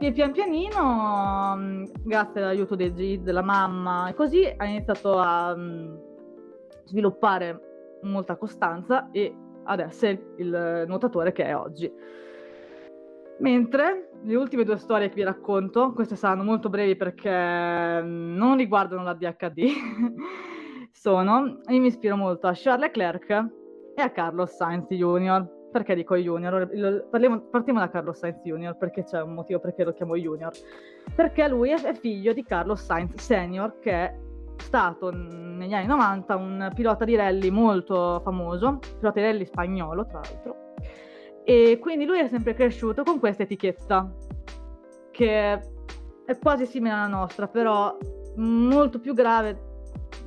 E 0.02 0.14
pian 0.14 0.32
pianino, 0.32 1.56
mm, 1.58 1.84
grazie 2.06 2.42
all'aiuto 2.42 2.76
del, 2.76 2.94
della 3.20 3.42
mamma 3.42 4.08
e 4.08 4.14
così, 4.14 4.50
ha 4.56 4.66
iniziato 4.66 5.18
a 5.18 5.54
mm, 5.54 5.96
sviluppare 6.86 8.00
molta 8.04 8.38
costanza 8.38 9.10
e 9.12 9.36
ad 9.66 9.82
essere 9.82 10.36
il 10.38 10.86
nuotatore 10.88 11.34
che 11.34 11.44
è 11.44 11.54
oggi. 11.54 11.92
Mentre 13.40 14.12
le 14.24 14.36
ultime 14.38 14.64
due 14.64 14.78
storie 14.78 15.10
che 15.10 15.16
vi 15.16 15.24
racconto, 15.24 15.92
queste 15.92 16.16
saranno 16.16 16.44
molto 16.44 16.70
brevi 16.70 16.96
perché 16.96 18.02
mm, 18.02 18.38
non 18.38 18.56
riguardano 18.56 19.04
la 19.04 19.14
DHD, 19.14 19.68
sono, 20.94 21.60
io 21.68 21.80
mi 21.82 21.88
ispiro 21.88 22.16
molto 22.16 22.48
a 22.48 22.54
Charles 22.56 22.86
Leclerc 22.86 23.30
e 23.96 24.02
a 24.02 24.10
Carlos 24.12 24.56
Sainz 24.56 24.88
Jr. 24.88 25.59
Perché 25.72 25.96
dico 25.96 26.16
Junior? 26.16 26.68
Parliamo, 27.10 27.42
partiamo 27.42 27.80
da 27.80 27.90
Carlos 27.90 28.18
Sainz 28.18 28.42
Jr. 28.44 28.76
perché 28.76 29.04
c'è 29.04 29.22
un 29.22 29.34
motivo 29.34 29.60
perché 29.60 29.84
lo 29.84 29.94
chiamo 29.94 30.16
Junior. 30.16 30.52
Perché 31.16 31.48
lui 31.48 31.70
è 31.72 31.94
figlio 31.94 32.34
di 32.34 32.44
Carlos 32.44 32.84
Sainz 32.84 33.22
Senior 33.22 33.78
che 33.80 33.92
è 33.92 34.16
stato 34.58 35.12
negli 35.12 35.74
anni 35.74 35.88
90 35.88 36.36
un 36.36 36.72
pilota 36.74 37.06
di 37.06 37.16
rally 37.16 37.50
molto 37.50 38.20
famoso, 38.24 38.80
pilota 38.98 39.20
di 39.20 39.26
rally 39.26 39.46
spagnolo 39.46 40.06
tra 40.06 40.20
l'altro, 40.22 40.56
e 41.44 41.80
quindi 41.80 42.06
lui 42.06 42.20
è 42.20 42.28
sempre 42.28 42.54
cresciuto 42.54 43.04
con 43.04 43.20
questa 43.20 43.44
etichetta, 43.44 44.12
che 45.12 45.52
è 46.26 46.38
quasi 46.42 46.66
simile 46.66 46.94
alla 46.94 47.08
nostra, 47.08 47.48
però 47.48 47.98
molto 48.36 49.00
più 49.00 49.14
grave 49.14 49.69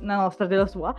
la 0.03 0.15
nostra 0.15 0.45
della 0.45 0.67
sua. 0.67 0.93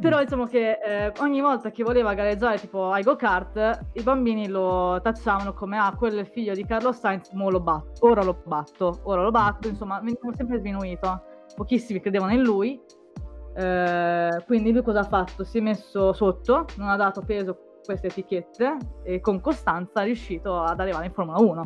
Però 0.00 0.18
diciamo 0.18 0.46
che 0.46 0.78
eh, 0.82 1.12
ogni 1.20 1.40
volta 1.40 1.70
che 1.70 1.82
voleva 1.82 2.14
gareggiare 2.14 2.58
tipo 2.58 2.90
ai 2.90 3.02
go-kart, 3.02 3.86
i 3.92 4.02
bambini 4.02 4.48
lo 4.48 5.00
tacciavano 5.02 5.52
come 5.54 5.78
ah, 5.78 5.94
quello 5.96 6.18
è 6.18 6.20
il 6.20 6.26
figlio 6.26 6.54
di 6.54 6.64
Carlos 6.64 6.98
Sainz, 6.98 7.30
mo 7.32 7.50
lo 7.50 7.60
batto, 7.60 8.06
ora 8.06 8.22
lo 8.22 8.42
batto, 8.44 9.00
ora 9.04 9.22
lo 9.22 9.30
batto, 9.30 9.68
insomma, 9.68 9.98
veniva 10.00 10.32
sempre 10.34 10.58
sminuito. 10.58 11.22
Pochissimi 11.54 12.00
credevano 12.00 12.32
in 12.32 12.42
lui. 12.42 12.80
Eh, 13.54 14.42
quindi 14.46 14.72
lui 14.72 14.82
cosa 14.82 15.00
ha 15.00 15.04
fatto? 15.04 15.44
Si 15.44 15.58
è 15.58 15.60
messo 15.60 16.12
sotto, 16.12 16.66
non 16.76 16.88
ha 16.88 16.96
dato 16.96 17.22
peso 17.22 17.70
queste 17.84 18.08
etichette 18.08 18.76
e 19.02 19.20
con 19.20 19.40
costanza 19.40 20.02
è 20.02 20.04
riuscito 20.04 20.60
ad 20.60 20.78
arrivare 20.78 21.06
in 21.06 21.12
Formula 21.12 21.38
1 21.38 21.62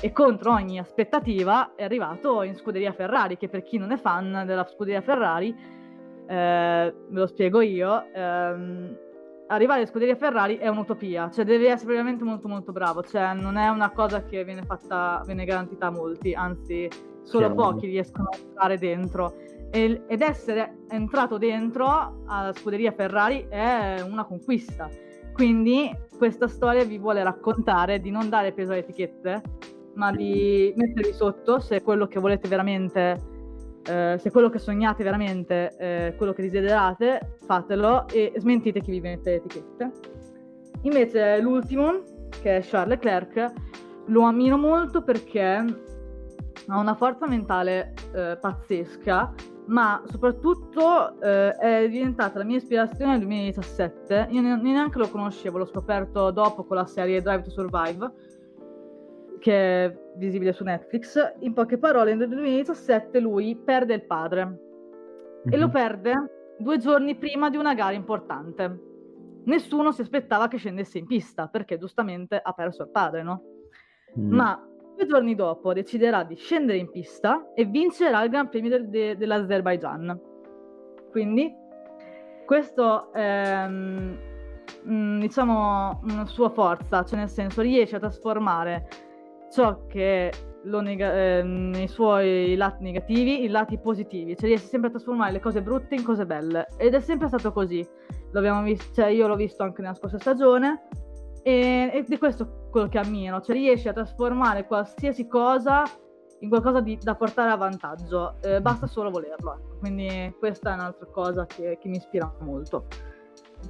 e 0.00 0.12
contro 0.12 0.52
ogni 0.52 0.78
aspettativa 0.78 1.74
è 1.74 1.84
arrivato 1.84 2.42
in 2.42 2.54
scuderia 2.54 2.92
Ferrari 2.92 3.36
che 3.36 3.48
per 3.48 3.62
chi 3.62 3.78
non 3.78 3.92
è 3.92 3.96
fan 3.96 4.44
della 4.46 4.66
scuderia 4.66 5.00
Ferrari 5.00 5.82
eh, 6.26 6.94
ve 7.08 7.18
lo 7.20 7.26
spiego 7.26 7.60
io 7.60 8.04
ehm, 8.12 8.98
arrivare 9.48 9.82
in 9.82 9.86
scuderia 9.86 10.16
Ferrari 10.16 10.56
è 10.56 10.68
un'utopia 10.68 11.30
cioè 11.30 11.44
devi 11.44 11.66
essere 11.66 11.92
veramente 11.92 12.24
molto 12.24 12.48
molto 12.48 12.72
bravo 12.72 13.02
cioè 13.02 13.34
non 13.34 13.56
è 13.56 13.68
una 13.68 13.90
cosa 13.90 14.24
che 14.24 14.44
viene 14.44 14.62
fatta 14.62 15.22
viene 15.26 15.44
garantita 15.44 15.86
a 15.86 15.90
molti 15.90 16.32
anzi 16.32 16.88
solo 17.24 17.52
Chiaro. 17.52 17.54
pochi 17.54 17.86
riescono 17.86 18.28
a 18.30 18.36
entrare 18.36 18.78
dentro. 18.78 19.34
Ed 19.70 20.20
essere 20.20 20.84
entrato 20.88 21.36
dentro 21.36 22.22
alla 22.26 22.52
scuderia 22.52 22.92
Ferrari 22.92 23.46
è 23.48 24.04
una 24.08 24.24
conquista. 24.24 24.88
Quindi 25.32 25.92
questa 26.16 26.46
storia 26.46 26.84
vi 26.84 26.96
vuole 26.96 27.24
raccontare 27.24 27.98
di 27.98 28.10
non 28.10 28.28
dare 28.28 28.52
peso 28.52 28.70
alle 28.70 28.82
etichette, 28.82 29.42
ma 29.94 30.12
di 30.12 30.72
mettervi 30.76 31.12
sotto 31.12 31.58
se 31.58 31.82
quello 31.82 32.06
che 32.06 32.20
volete 32.20 32.46
veramente, 32.46 33.18
eh, 33.86 34.16
se 34.18 34.30
quello 34.30 34.50
che 34.50 34.58
sognate 34.58 35.02
veramente, 35.02 35.74
eh, 35.78 36.14
quello 36.16 36.32
che 36.32 36.42
desiderate, 36.42 37.36
fatelo 37.46 38.06
e 38.08 38.32
smentite 38.36 38.80
chi 38.80 38.90
vi 38.92 39.00
mette 39.00 39.30
le 39.30 39.36
etichette. 39.36 39.90
Invece 40.82 41.40
l'ultimo, 41.40 42.02
che 42.42 42.58
è 42.58 42.60
Charles 42.62 42.98
Leclerc, 42.98 43.52
lo 44.06 44.22
ammiro 44.22 44.56
molto 44.56 45.02
perché 45.02 45.64
ha 46.66 46.78
una 46.78 46.94
forza 46.94 47.26
mentale 47.26 47.94
eh, 48.14 48.38
pazzesca 48.40 49.34
ma 49.66 50.02
soprattutto 50.10 51.20
eh, 51.20 51.52
è 51.52 51.88
diventata 51.88 52.38
la 52.38 52.44
mia 52.44 52.58
ispirazione 52.58 53.12
nel 53.12 53.20
2017. 53.20 54.28
Io 54.30 54.40
neanche 54.40 54.98
lo 54.98 55.08
conoscevo, 55.08 55.58
l'ho 55.58 55.66
scoperto 55.66 56.30
dopo 56.30 56.64
con 56.64 56.76
la 56.76 56.86
serie 56.86 57.22
Drive 57.22 57.42
to 57.42 57.50
Survive, 57.50 58.12
che 59.44 59.84
è 59.84 59.98
visibile 60.16 60.54
su 60.54 60.64
Netflix. 60.64 61.34
In 61.40 61.52
poche 61.52 61.76
parole, 61.76 62.14
nel 62.14 62.28
2017 62.28 63.20
lui 63.20 63.54
perde 63.54 63.92
il 63.92 64.06
padre 64.06 64.44
mm-hmm. 64.46 65.52
e 65.52 65.56
lo 65.58 65.66
mhm. 65.66 65.72
perde 65.72 66.30
due 66.56 66.78
giorni 66.78 67.14
prima 67.16 67.50
di 67.50 67.58
una 67.58 67.74
gara 67.74 67.92
importante. 67.92 68.80
Nessuno 69.44 69.92
si 69.92 70.00
aspettava 70.00 70.48
che 70.48 70.56
scendesse 70.56 70.96
in 70.96 71.06
pista 71.06 71.48
perché 71.48 71.76
giustamente 71.76 72.40
ha 72.42 72.52
perso 72.54 72.84
il 72.84 72.88
padre, 72.88 73.22
no? 73.22 73.42
Mm. 74.18 74.32
Ma 74.32 74.68
Due 74.96 75.06
giorni 75.06 75.34
dopo 75.34 75.72
deciderà 75.72 76.22
di 76.22 76.36
scendere 76.36 76.78
in 76.78 76.88
pista 76.88 77.52
e 77.52 77.64
vincerà 77.64 78.22
il 78.22 78.30
Gran 78.30 78.48
Premio 78.48 78.70
del, 78.70 78.88
de, 78.88 79.16
dell'Azerbaijan. 79.16 80.20
Quindi 81.10 81.52
questo 82.46 83.12
è 83.12 83.66
mm, 83.68 85.18
diciamo 85.18 86.00
una 86.04 86.26
sua 86.26 86.48
forza, 86.50 87.04
cioè 87.04 87.18
nel 87.18 87.28
senso 87.28 87.60
riesce 87.60 87.96
a 87.96 87.98
trasformare 87.98 88.86
ciò 89.54 89.86
che 89.86 90.32
nega- 90.64 91.14
eh, 91.14 91.42
nei 91.44 91.86
suoi 91.86 92.56
lati 92.56 92.82
negativi 92.82 93.44
in 93.44 93.52
lati 93.52 93.78
positivi, 93.78 94.36
cioè 94.36 94.48
riesce 94.48 94.66
sempre 94.66 94.88
a 94.88 94.92
trasformare 94.92 95.30
le 95.30 95.40
cose 95.40 95.62
brutte 95.62 95.94
in 95.94 96.02
cose 96.02 96.26
belle 96.26 96.66
ed 96.76 96.94
è 96.94 97.00
sempre 97.00 97.28
stato 97.28 97.52
così. 97.52 97.86
L'abbiamo 98.32 98.62
visto, 98.62 98.92
cioè 98.92 99.06
io 99.06 99.28
l'ho 99.28 99.36
visto 99.36 99.62
anche 99.62 99.80
nella 99.80 99.94
scorsa 99.94 100.18
stagione 100.18 100.88
e, 101.44 101.88
ed 101.92 102.10
è 102.10 102.18
questo 102.18 102.66
quello 102.70 102.88
che 102.88 102.98
ammiro, 102.98 103.40
cioè 103.40 103.54
riesci 103.54 103.86
a 103.86 103.92
trasformare 103.92 104.66
qualsiasi 104.66 105.28
cosa 105.28 105.84
in 106.40 106.48
qualcosa 106.48 106.80
di, 106.80 106.98
da 107.00 107.14
portare 107.14 107.52
a 107.52 107.56
vantaggio, 107.56 108.34
eh, 108.42 108.60
basta 108.60 108.88
solo 108.88 109.10
volerlo. 109.10 109.54
Ecco. 109.54 109.78
Quindi 109.78 110.34
questa 110.36 110.72
è 110.72 110.74
un'altra 110.74 111.06
cosa 111.06 111.46
che, 111.46 111.78
che 111.80 111.88
mi 111.88 111.96
ispira 111.96 112.34
molto. 112.40 112.86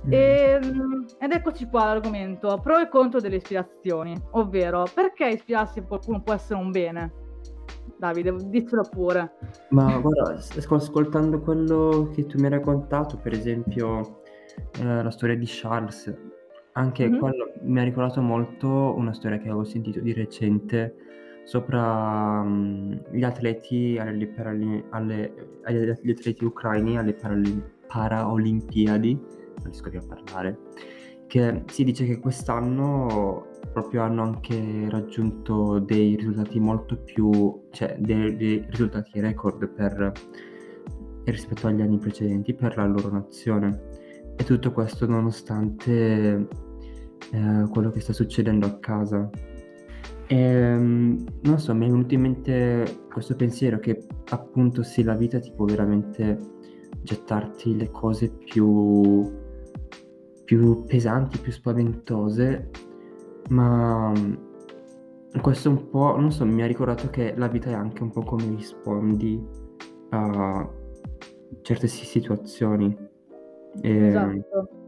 Mm. 0.07 0.13
E, 0.13 0.61
ehm, 0.63 1.07
ed 1.19 1.33
eccoci 1.33 1.67
qua 1.69 1.85
l'argomento, 1.87 2.59
pro 2.63 2.79
e 2.79 2.89
contro 2.89 3.21
delle 3.21 3.37
ispirazioni, 3.37 4.15
ovvero 4.33 4.85
perché 4.93 5.29
ispirarsi 5.29 5.81
a 5.81 5.85
qualcuno 5.85 6.23
può 6.23 6.35
essere 6.35 6.59
un 6.59 6.71
bene? 6.71 7.13
Davide, 7.99 8.35
dicelo 8.47 8.83
pure. 8.91 9.33
Ma 9.71 9.99
guarda, 9.99 10.37
ascoltando 10.37 11.41
quello 11.41 12.11
che 12.13 12.27
tu 12.27 12.39
mi 12.39 12.45
hai 12.45 12.51
raccontato, 12.51 13.19
per 13.19 13.33
esempio 13.33 14.23
eh, 14.81 15.03
la 15.03 15.11
storia 15.11 15.37
di 15.37 15.47
Charles, 15.47 16.13
anche 16.73 17.09
Mh-mh. 17.09 17.19
quello 17.19 17.53
mi 17.63 17.81
ha 17.81 17.85
ricordato 17.85 18.21
molto 18.21 18.95
una 18.97 19.13
storia 19.13 19.39
che 19.39 19.45
avevo 19.45 19.65
sentito 19.65 20.01
di 20.01 20.13
recente 20.13 20.97
sopra, 21.45 22.43
mhmm, 22.43 23.13
gli 23.13 23.23
atleti 23.23 23.97
alle 23.99 24.27
parali 24.29 24.85
alle 24.91 25.61
agli 25.65 25.93
gli 26.03 26.11
atleti 26.11 26.45
ucraini 26.45 26.99
alle 26.99 27.15
Paraolimpiadi, 27.87 29.21
non 29.57 29.65
riesco 29.65 29.91
più 29.91 29.99
a 29.99 30.07
parlare, 30.07 30.59
che 31.27 31.63
si 31.67 31.85
dice 31.85 32.05
che 32.07 32.19
quest'anno 32.19 33.49
proprio 33.73 34.03
hanno 34.03 34.23
anche 34.23 34.89
raggiunto 34.89 35.79
dei 35.81 36.17
risultati 36.17 36.61
molto 36.61 36.97
più 36.97 37.65
cioè 37.71 37.97
dei 37.99 38.37
dei 38.37 38.65
risultati 38.69 39.19
record 39.21 39.67
per 39.69 40.13
rispetto 41.25 41.67
agli 41.67 41.81
anni 41.81 41.99
precedenti 41.99 42.55
per 42.55 42.77
la 42.77 42.87
loro 42.87 43.11
nazione. 43.11 43.93
E 44.37 44.45
tutto 44.45 44.73
questo 44.73 45.07
nonostante 45.07 46.49
eh, 47.33 47.67
quello 47.71 47.91
che 47.91 48.01
sta 48.01 48.13
succedendo 48.13 48.67
a 48.67 48.79
casa. 48.79 49.31
E, 50.27 50.37
ehm, 50.37 51.25
non 51.43 51.59
so, 51.59 51.75
mi 51.75 51.87
è 51.87 51.91
venuto 51.91 52.15
in 52.15 52.21
mente 52.21 53.05
questo 53.11 53.37
pensiero 53.37 53.79
che 53.79 54.07
appunto 54.31 54.83
sì, 54.83 55.03
la 55.03 55.15
vita 55.15 55.39
ti 55.39 55.53
può 55.55 55.67
veramente 55.67 56.39
gettarti 57.03 57.77
le 57.77 57.91
cose 57.91 58.31
più, 58.31 59.31
più 60.45 60.85
pesanti, 60.85 61.39
più 61.39 61.53
spaventose, 61.53 62.71
ma 63.49 64.13
questo 65.41 65.71
un 65.71 65.89
po', 65.89 66.17
non 66.17 66.31
so, 66.31 66.45
mi 66.45 66.63
ha 66.63 66.67
ricordato 66.67 67.11
che 67.11 67.35
la 67.37 67.49
vita 67.49 67.71
è 67.71 67.75
anche 67.75 68.03
un 68.03 68.11
po' 68.11 68.23
come 68.23 68.45
rispondi 68.47 69.43
a 70.11 70.69
certe 71.63 71.87
situazioni. 71.89 72.97
E, 73.81 74.07
esatto 74.07 74.83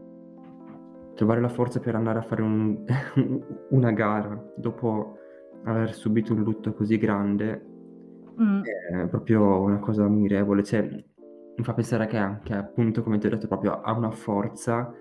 trovare 1.17 1.41
la 1.41 1.49
forza 1.49 1.79
per 1.79 1.95
andare 1.95 2.19
a 2.19 2.21
fare 2.21 2.43
un, 2.43 2.85
una 3.71 3.91
gara 3.91 4.41
dopo 4.55 5.17
aver 5.63 5.93
subito 5.93 6.33
un 6.33 6.43
lutto 6.43 6.73
così 6.73 6.97
grande 6.97 7.65
mm. 8.39 8.61
è 8.61 9.07
proprio 9.07 9.59
una 9.61 9.79
cosa 9.79 10.05
ammirevole. 10.05 10.63
Cioè, 10.63 10.83
mi 10.83 11.63
fa 11.63 11.73
pensare 11.73 12.05
che 12.05 12.17
anche, 12.17 12.53
appunto, 12.53 13.03
come 13.03 13.17
ti 13.17 13.25
ho 13.25 13.31
detto, 13.31 13.47
proprio 13.47 13.81
ha 13.81 13.91
una 13.93 14.11
forza 14.11 14.93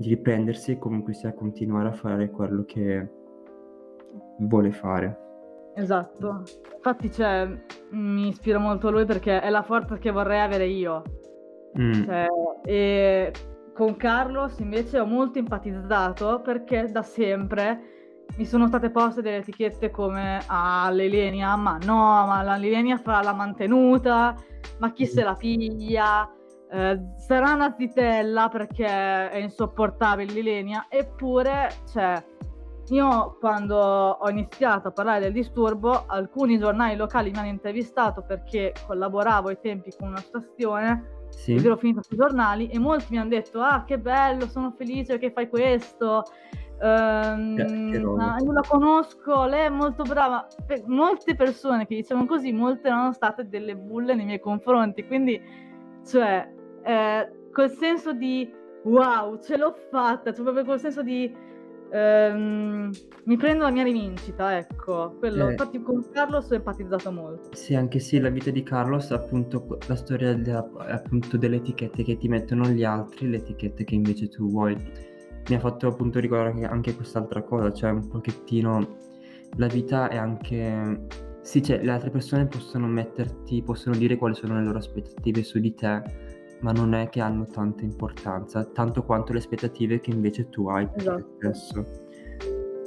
di 0.00 0.08
riprendersi 0.08 0.72
e 0.72 0.78
comunque 0.78 1.12
sia 1.12 1.34
continuare 1.34 1.88
a 1.88 1.92
fare 1.92 2.30
quello 2.30 2.64
che 2.64 3.06
vuole 4.38 4.72
fare. 4.72 5.18
Esatto. 5.74 6.42
Infatti, 6.74 7.12
cioè, 7.12 7.46
mi 7.90 8.28
ispira 8.28 8.58
molto 8.58 8.88
a 8.88 8.92
lui 8.92 9.04
perché 9.04 9.42
è 9.42 9.50
la 9.50 9.62
forza 9.62 9.98
che 9.98 10.10
vorrei 10.10 10.40
avere 10.40 10.66
io. 10.66 11.02
Mm. 11.78 11.92
Cioè, 11.92 12.26
e 12.64 13.32
con 13.74 13.96
Carlos 13.96 14.58
invece 14.60 14.98
ho 14.98 15.04
molto 15.06 15.38
empatizzato 15.38 16.40
perché 16.40 16.90
da 16.90 17.02
sempre 17.02 17.82
mi 18.36 18.46
sono 18.46 18.68
state 18.68 18.90
poste 18.90 19.20
delle 19.20 19.36
etichette 19.36 19.90
come 19.90 20.40
ah, 20.46 20.88
l'Elenia, 20.90 21.56
ma 21.56 21.78
no, 21.84 22.24
ma 22.26 22.42
la 22.42 22.56
Lelenia 22.56 22.96
fa 22.96 23.22
la 23.22 23.34
mantenuta, 23.34 24.34
ma 24.78 24.92
chi 24.92 25.04
se 25.04 25.22
la 25.22 25.34
piglia? 25.34 26.26
Eh, 26.72 27.00
sarà 27.16 27.52
una 27.54 27.74
zitella 27.76 28.48
perché 28.48 28.86
è 28.86 29.36
insopportabile 29.38 30.32
l'Ilenia, 30.32 30.86
eppure, 30.88 31.68
cioè, 31.90 32.22
io 32.90 33.36
quando 33.40 33.76
ho 33.76 34.30
iniziato 34.30 34.88
a 34.88 34.90
parlare 34.92 35.20
del 35.20 35.32
disturbo, 35.32 36.04
alcuni 36.06 36.58
giornali 36.58 36.94
locali 36.96 37.30
mi 37.30 37.38
hanno 37.38 37.48
intervistato 37.48 38.22
perché 38.22 38.72
collaboravo 38.86 39.48
ai 39.48 39.58
tempi 39.60 39.90
con 39.98 40.08
una 40.08 40.18
stazione, 40.18 41.18
Sì. 41.30 41.54
ed 41.54 41.64
ero 41.64 41.76
finita 41.76 42.02
sui 42.02 42.16
giornali 42.16 42.68
e 42.68 42.78
molti 42.78 43.06
mi 43.10 43.18
hanno 43.18 43.28
detto 43.30 43.60
ah 43.60 43.84
che 43.84 43.98
bello, 43.98 44.46
sono 44.48 44.72
felice 44.76 45.18
che 45.18 45.30
fai 45.32 45.48
questo, 45.48 46.22
ehm, 46.80 47.56
ah, 48.18 48.36
io 48.40 48.52
la 48.52 48.62
conosco, 48.66 49.44
lei 49.44 49.66
è 49.66 49.68
molto 49.68 50.02
brava. 50.04 50.46
Pe- 50.66 50.82
molte 50.86 51.34
persone 51.34 51.86
che 51.86 51.96
dicevano 51.96 52.26
così, 52.26 52.52
molte 52.52 52.88
erano 52.88 53.12
state 53.12 53.48
delle 53.48 53.76
bulle 53.76 54.14
nei 54.14 54.24
miei 54.24 54.40
confronti, 54.40 55.04
quindi 55.06 55.40
cioè 56.04 56.58
eh, 56.82 57.30
quel 57.52 57.70
senso 57.70 58.12
di 58.12 58.50
wow, 58.84 59.40
ce 59.40 59.56
l'ho 59.56 59.74
fatta, 59.90 60.32
cioè 60.32 60.42
proprio 60.42 60.64
quel 60.64 60.78
senso 60.78 61.02
di 61.02 61.32
ehm, 61.90 62.90
mi 63.24 63.36
prendo 63.36 63.64
la 63.64 63.70
mia 63.70 63.82
rivincita, 63.82 64.56
ecco, 64.56 65.16
quello. 65.18 65.48
Eh. 65.48 65.50
Infatti 65.52 65.82
con 65.82 66.04
Carlos 66.12 66.50
ho 66.50 66.54
empatizzato 66.54 67.10
molto. 67.12 67.54
Sì, 67.54 67.74
anche 67.74 67.98
sì, 67.98 68.18
la 68.18 68.30
vita 68.30 68.50
di 68.50 68.62
Carlos, 68.62 69.10
appunto, 69.10 69.78
la 69.86 69.96
storia 69.96 70.34
della- 70.34 70.68
appunto, 70.88 71.36
delle 71.36 71.56
etichette 71.56 72.02
che 72.02 72.16
ti 72.16 72.28
mettono 72.28 72.68
gli 72.68 72.84
altri, 72.84 73.28
le 73.28 73.38
etichette 73.38 73.84
che 73.84 73.94
invece 73.94 74.28
tu 74.28 74.48
vuoi. 74.48 74.76
Mi 75.48 75.56
ha 75.56 75.58
fatto 75.58 75.86
appunto 75.88 76.20
ricordare 76.20 76.50
anche- 76.50 76.66
anche 76.66 76.94
quest'altra 76.94 77.42
cosa, 77.42 77.72
cioè 77.72 77.90
un 77.90 78.08
pochettino 78.08 78.98
la 79.56 79.66
vita 79.66 80.08
è 80.08 80.16
anche... 80.16 81.06
Sì, 81.42 81.62
cioè 81.62 81.82
le 81.82 81.90
altre 81.90 82.10
persone 82.10 82.46
possono 82.46 82.86
metterti, 82.86 83.62
possono 83.62 83.96
dire 83.96 84.16
quali 84.16 84.34
sono 84.34 84.56
le 84.56 84.62
loro 84.62 84.78
aspettative 84.78 85.42
su 85.42 85.58
di 85.58 85.74
te, 85.74 86.02
ma 86.60 86.72
non 86.72 86.94
è 86.94 87.08
che 87.08 87.20
hanno 87.20 87.46
tanta 87.46 87.84
importanza, 87.84 88.64
tanto 88.64 89.02
quanto 89.02 89.32
le 89.32 89.38
aspettative 89.38 90.00
che 90.00 90.10
invece 90.10 90.48
tu 90.48 90.68
hai 90.68 90.86
per 90.86 91.00
Esatto. 91.00 91.36
te 91.38 91.54
stesso. 91.54 91.86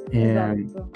E- 0.09 0.29
Esatto. 0.29 0.89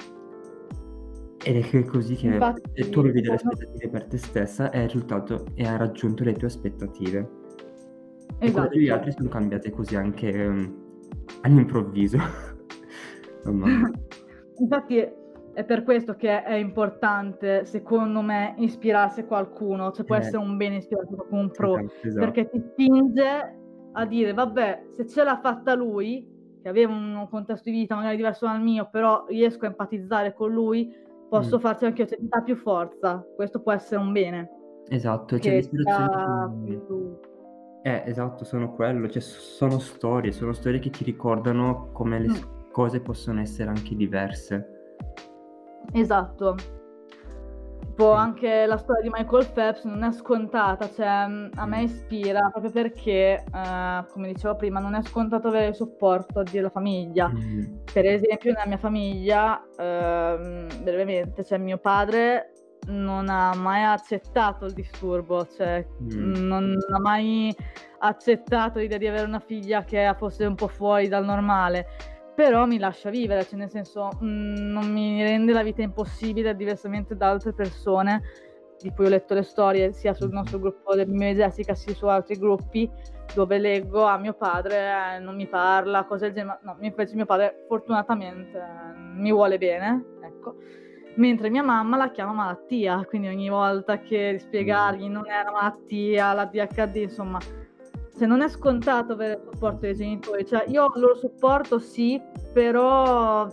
ed 1.44 1.56
è 1.56 1.60
che 1.60 1.84
così 1.84 2.14
che 2.14 2.26
Infatti, 2.26 2.62
se 2.72 2.90
tu 2.90 3.00
avevi 3.00 3.20
delle 3.20 3.34
aspettative 3.34 3.88
per 3.88 4.04
te 4.04 4.18
stessa 4.18 4.70
e 4.70 4.78
hai 4.78 4.86
risultato 4.86 5.46
e 5.54 5.66
hai 5.66 5.76
raggiunto 5.76 6.24
le 6.24 6.34
tue 6.34 6.48
aspettative. 6.48 7.18
E 8.38 8.50
quelle 8.50 8.58
Esatto. 8.66 8.68
degli 8.68 8.88
altri 8.88 9.12
sono 9.12 9.28
cambiate 9.28 9.70
così 9.70 9.96
anche 9.96 10.32
ehm, 10.32 10.74
all'improvviso. 11.42 12.18
Infatti 14.58 15.08
è 15.58 15.64
per 15.64 15.82
questo 15.82 16.14
che 16.14 16.44
è 16.44 16.54
importante, 16.54 17.64
secondo 17.64 18.20
me, 18.22 18.54
ispirarsi 18.58 19.20
a 19.20 19.24
qualcuno, 19.24 19.90
cioè 19.90 20.04
può 20.04 20.14
Eh. 20.14 20.18
essere 20.20 20.36
un 20.36 20.56
bene 20.56 20.76
ispirarsi 20.76 21.12
a 21.12 21.16
qualcuno, 21.16 21.40
un 21.40 21.50
pro, 21.50 21.78
Esatto, 21.78 22.06
esatto. 22.06 22.24
perché 22.24 22.48
ti 22.48 22.60
spinge 22.60 23.58
a 23.92 24.06
dire, 24.06 24.32
vabbè, 24.34 24.84
se 24.90 25.04
ce 25.08 25.24
l'ha 25.24 25.40
fatta 25.42 25.74
lui, 25.74 26.24
che 26.62 26.68
aveva 26.68 26.92
un 26.92 27.26
contesto 27.28 27.70
di 27.70 27.76
vita 27.76 27.96
magari 27.96 28.14
diverso 28.14 28.46
dal 28.46 28.60
mio, 28.62 28.88
però 28.88 29.24
riesco 29.26 29.64
a 29.64 29.68
empatizzare 29.68 30.32
con 30.32 30.52
lui, 30.52 30.94
posso 31.28 31.56
Mm. 31.56 31.60
farci 31.60 31.84
anche 31.86 32.02
io, 32.02 32.08
cioè 32.08 32.18
dà 32.20 32.40
più 32.40 32.54
forza, 32.54 33.26
questo 33.34 33.60
può 33.60 33.72
essere 33.72 34.00
un 34.00 34.12
bene. 34.12 34.50
Esatto, 34.90 35.38
Che 35.38 35.68
più- 35.68 37.18
Eh, 37.82 38.02
esatto, 38.06 38.44
sono 38.44 38.74
quello, 38.74 39.08
cioè 39.08 39.22
sono 39.22 39.80
storie, 39.80 40.30
sono 40.30 40.52
storie 40.52 40.78
che 40.78 40.90
ti 40.90 41.02
ricordano 41.02 41.90
come 41.92 42.20
le 42.20 42.28
Mm. 42.28 42.70
cose 42.70 43.00
possono 43.00 43.40
essere 43.40 43.70
anche 43.70 43.96
diverse. 43.96 44.74
Esatto. 45.92 46.54
Tipo 47.80 48.12
Sì. 48.12 48.18
anche 48.18 48.66
la 48.66 48.76
storia 48.76 49.02
di 49.02 49.08
Michael 49.12 49.50
Phelps 49.52 49.84
non 49.84 50.04
è 50.04 50.12
scontata, 50.12 50.88
cioè 50.88 51.26
mh, 51.26 51.50
a 51.56 51.66
me 51.66 51.78
Mm. 51.80 51.84
ispira 51.84 52.48
proprio 52.50 52.70
perché, 52.70 53.42
eh, 53.52 54.04
come 54.12 54.28
dicevo 54.32 54.54
prima, 54.54 54.78
non 54.78 54.94
è 54.94 55.02
scontato 55.02 55.48
avere 55.48 55.68
il 55.68 55.74
supporto 55.74 56.42
della 56.44 56.70
famiglia. 56.70 57.28
Mm, 57.28 57.64
Per 57.92 58.04
esempio, 58.04 58.52
nella 58.52 58.66
mia 58.66 58.76
famiglia, 58.78 59.60
ehm, 59.76 60.82
brevemente, 60.84 61.44
cioè 61.44 61.58
mio 61.58 61.78
padre 61.78 62.52
non 62.86 63.28
ha 63.28 63.52
mai 63.56 63.82
accettato 63.82 64.66
il 64.66 64.72
disturbo, 64.74 65.44
cioè 65.46 65.84
mm, 66.00 66.46
non 66.46 66.76
ha 66.94 67.00
mai 67.00 67.52
accettato 68.00 68.78
l'idea 68.78 68.98
di 68.98 69.08
avere 69.08 69.26
una 69.26 69.40
figlia 69.40 69.82
che 69.82 70.14
fosse 70.16 70.44
un 70.46 70.54
po' 70.54 70.68
fuori 70.68 71.08
dal 71.08 71.24
normale, 71.24 71.86
però 72.38 72.66
mi 72.66 72.78
lascia 72.78 73.10
vivere, 73.10 73.44
cioè 73.46 73.58
nel 73.58 73.68
senso 73.68 74.10
mm, 74.22 74.70
non 74.70 74.92
mi 74.92 75.20
rende 75.24 75.52
la 75.52 75.64
vita 75.64 75.82
impossibile 75.82 76.54
diversamente 76.54 77.16
da 77.16 77.30
altre 77.30 77.52
persone 77.52 78.22
di 78.80 78.92
cui 78.92 79.06
ho 79.06 79.08
letto 79.08 79.34
le 79.34 79.42
storie 79.42 79.92
sia 79.92 80.14
sul 80.14 80.28
Mhm. 80.28 80.34
nostro 80.34 80.60
gruppo 80.60 80.94
del 80.94 81.08
mio 81.08 81.30
e 81.30 81.34
Jessica 81.34 81.74
sia 81.74 81.92
su 81.94 82.06
altri 82.06 82.38
gruppi 82.38 82.88
dove 83.34 83.58
leggo 83.58 84.04
a 84.04 84.18
mio 84.18 84.34
padre 84.34 85.16
eh, 85.16 85.18
non 85.18 85.34
mi 85.34 85.48
parla, 85.48 86.04
cose 86.04 86.26
del 86.26 86.34
genere, 86.34 86.60
no, 86.62 86.76
invece 86.78 87.16
mio 87.16 87.26
padre 87.26 87.64
fortunatamente 87.66 88.56
eh, 88.56 88.96
mi 89.16 89.32
vuole 89.32 89.58
bene, 89.58 90.04
ecco. 90.22 90.54
Mentre 91.16 91.50
mia 91.50 91.64
mamma 91.64 91.96
la 91.96 92.12
chiama 92.12 92.32
malattia, 92.32 93.04
quindi 93.04 93.26
ogni 93.26 93.48
volta 93.48 93.98
che 93.98 94.36
spiegargli 94.38 95.08
non 95.08 95.28
è 95.28 95.40
una 95.40 95.50
malattia, 95.50 96.32
la 96.34 96.44
DHD, 96.44 96.94
insomma, 96.98 97.40
cioè 98.18 98.26
non 98.26 98.42
è 98.42 98.48
scontato 98.48 99.12
avere 99.12 99.34
il 99.34 99.48
supporto 99.52 99.78
dei 99.80 99.94
genitori, 99.94 100.44
cioè 100.44 100.64
io 100.68 100.84
ho 100.84 100.92
il 100.94 101.00
loro 101.00 101.14
supporto 101.14 101.78
sì, 101.78 102.20
però 102.52 103.48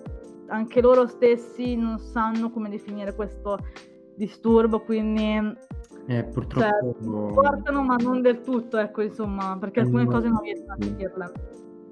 anche 0.48 0.82
loro 0.82 1.08
stessi 1.08 1.76
non 1.76 2.00
sanno 2.00 2.50
come 2.52 2.70
definire 2.70 3.14
questo 3.14 3.60
disturbo, 4.16 4.82
quindi 4.82 5.56
Eh, 6.08 6.22
cioè, 6.22 6.24
purtroppo... 6.26 6.96
supportano 7.02 7.84
ma 7.84 7.96
non 7.96 8.22
del 8.22 8.42
tutto, 8.42 8.78
ecco, 8.78 9.02
insomma, 9.02 9.58
perché 9.60 9.82
alcune 9.82 10.06
cose 10.06 10.28
non 10.28 10.42
riescono 10.42 10.74
a 10.74 10.78
capirle. 10.78 11.32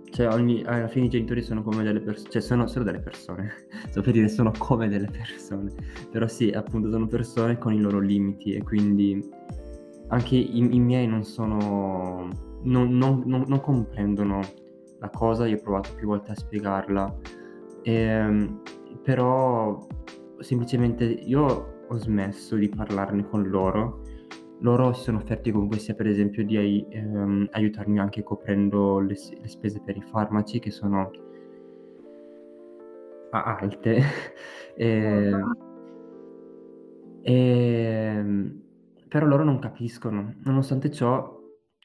Cioè, 0.09 0.27
ogni, 0.27 0.63
alla 0.63 0.87
fine 0.87 1.07
i 1.07 1.09
genitori 1.09 1.41
sono 1.41 1.63
come 1.63 1.83
delle 1.83 1.99
persone, 1.99 2.29
cioè 2.29 2.41
sono 2.41 2.67
solo 2.67 2.85
delle 2.85 2.99
persone, 2.99 3.51
sto 3.89 4.01
per 4.01 4.13
dire 4.13 4.27
sono 4.27 4.51
come 4.57 4.87
delle 4.87 5.09
persone, 5.09 5.73
però 6.11 6.27
sì, 6.27 6.49
appunto 6.51 6.89
sono 6.91 7.07
persone 7.07 7.57
con 7.57 7.73
i 7.73 7.79
loro 7.79 7.99
limiti 7.99 8.53
e 8.53 8.61
quindi 8.61 9.27
anche 10.09 10.35
i, 10.35 10.75
i 10.75 10.79
miei 10.79 11.07
non 11.07 11.23
sono, 11.23 12.29
non, 12.63 12.95
non- 12.97 13.23
non- 13.25 13.45
non 13.47 13.59
comprendono 13.61 14.39
la 14.99 15.09
cosa, 15.09 15.45
io 15.47 15.57
ho 15.57 15.61
provato 15.61 15.93
più 15.95 16.07
volte 16.07 16.31
a 16.31 16.35
spiegarla, 16.35 17.15
Ehm, 17.85 18.61
però 19.03 19.85
semplicemente 20.39 21.03
io 21.03 21.83
ho 21.87 21.97
smesso 21.97 22.55
di 22.55 22.69
parlarne 22.69 23.27
con 23.27 23.43
loro 23.49 24.01
loro 24.61 24.93
si 24.93 25.01
sono 25.03 25.17
offerti 25.17 25.51
comunque 25.51 25.77
sia 25.77 25.93
per 25.93 26.07
esempio 26.07 26.45
di 26.45 26.85
ehm, 26.89 27.49
aiutarmi 27.51 27.99
anche 27.99 28.23
coprendo 28.23 28.99
le, 28.99 29.15
le 29.41 29.47
spese 29.47 29.81
per 29.81 29.97
i 29.97 30.01
farmaci 30.01 30.59
che 30.59 30.71
sono 30.71 31.11
alte. 33.31 34.01
E- 34.75 35.31
Ehm, 37.25 38.61
però 39.07 39.25
loro 39.25 39.43
non 39.43 39.59
capiscono. 39.59 40.35
Nonostante 40.43 40.91
ciò, 40.91 41.39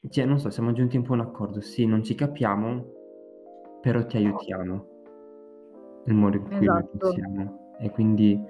cioè, 0.09 0.25
non 0.25 0.39
so, 0.39 0.49
siamo 0.49 0.71
giunti 0.71 0.95
un 0.97 1.03
po' 1.03 1.13
a 1.13 1.15
un 1.15 1.21
accordo. 1.21 1.61
Sì, 1.61 1.85
non 1.85 2.03
ci 2.03 2.15
capiamo, 2.15 2.85
però 3.81 4.05
ti 4.05 4.17
aiutiamo 4.17 4.85
nel 6.05 6.15
modo 6.15 6.37
in 6.37 6.43
cui 6.43 6.55
Esatto. 6.57 6.97
possiamo. 6.97 7.75
E 7.79 7.89
quindi 7.91 8.41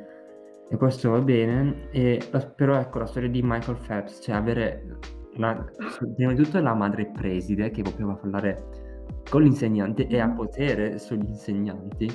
e 0.72 0.78
questo 0.78 1.10
va 1.12 1.22
bene. 1.22 1.90
E 1.92 2.22
però 2.56 2.76
ecco 2.78 3.00
la 3.00 3.06
storia 3.08 3.30
di 3.30 3.42
Michael 3.44 3.78
Phelps, 3.86 4.20
cioè 4.22 4.36
avere 4.36 4.98
la- 5.38 5.66
prima 6.16 6.34
di 6.34 6.44
tutto 6.44 6.60
la 6.60 6.74
madre 6.74 7.08
preside 7.12 7.70
che 7.72 7.82
poteva 7.82 8.14
parlare 8.14 8.88
con 9.30 9.42
l'insegnante 9.44 10.08
e 10.08 10.20
ha 10.20 10.28
Mhm. 10.28 10.36
potere 10.36 10.98
sugli 11.00 11.28
insegnanti 11.28 12.08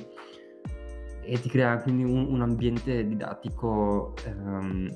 e 1.23 1.41
ti 1.41 1.49
crea 1.49 1.81
quindi 1.81 2.03
un, 2.05 2.27
un 2.29 2.43
ambiente 2.43 3.07
didattico 3.07 4.15
ehm, 4.27 4.89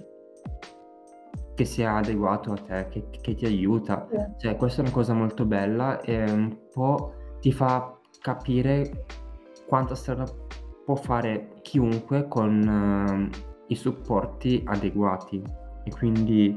che 1.59 1.65
sia 1.65 1.97
adeguato 1.97 2.53
a 2.53 2.57
te, 2.57 2.87
che, 2.89 3.09
che 3.21 3.35
ti 3.35 3.45
aiuta. 3.45 4.07
Sì. 4.09 4.17
Cioè, 4.37 4.57
questa 4.57 4.81
è 4.81 4.85
una 4.85 4.95
cosa 4.95 5.13
molto 5.13 5.45
bella 5.45 6.01
e 6.03 6.23
un 6.31 6.57
po' 6.73 7.15
ti 7.41 7.51
fa 7.51 7.99
capire 8.21 9.07
quanta 9.67 9.97
strada 9.97 10.25
può 10.85 10.95
fare 10.95 11.55
chiunque 11.63 12.29
con 12.29 12.61
ehm, 12.63 13.31
i 13.67 13.75
supporti 13.75 14.63
adeguati. 14.67 15.43
E 15.83 15.91
quindi 15.91 16.57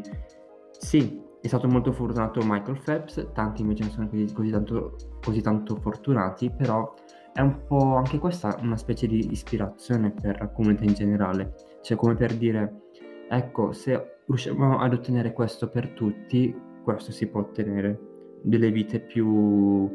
sì, 0.70 1.20
è 1.42 1.48
stato 1.48 1.68
molto 1.68 1.92
fortunato 1.92 2.40
Michael 2.44 2.80
Phelps, 2.84 3.30
tanti 3.34 3.64
invece 3.64 3.82
non 3.82 3.92
sono 3.94 4.08
così, 4.08 4.32
così 4.32 4.52
tanto, 4.52 4.96
così 5.20 5.42
tanto 5.42 5.78
fortunati, 5.78 6.52
però 6.52 6.94
è 7.34 7.42
un 7.42 7.66
po' 7.66 7.96
anche 7.96 8.20
questa 8.20 8.56
una 8.62 8.78
specie 8.78 9.08
di 9.08 9.32
ispirazione 9.32 10.12
per 10.12 10.40
la 10.40 10.50
comunità 10.50 10.84
in 10.84 10.94
generale. 10.94 11.56
Cioè, 11.82 11.98
come 11.98 12.14
per 12.14 12.36
dire, 12.38 12.84
ecco, 13.28 13.72
se 13.72 14.20
riusciamo 14.26 14.80
ad 14.80 14.94
ottenere 14.94 15.34
questo 15.34 15.70
per 15.70 15.90
tutti, 15.90 16.54
questo 16.84 17.12
si 17.12 17.28
può 17.28 17.42
ottenere. 17.42 18.00
Delle 18.44 18.72
vite 18.72 19.00
più, 19.00 19.90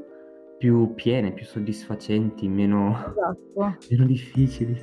più 0.59 0.95
piene, 0.95 1.33
più 1.33 1.45
soddisfacenti, 1.45 2.49
meno, 2.49 2.91
Esatto. 2.97 3.77
meno 3.91 4.05
difficili. 4.07 4.81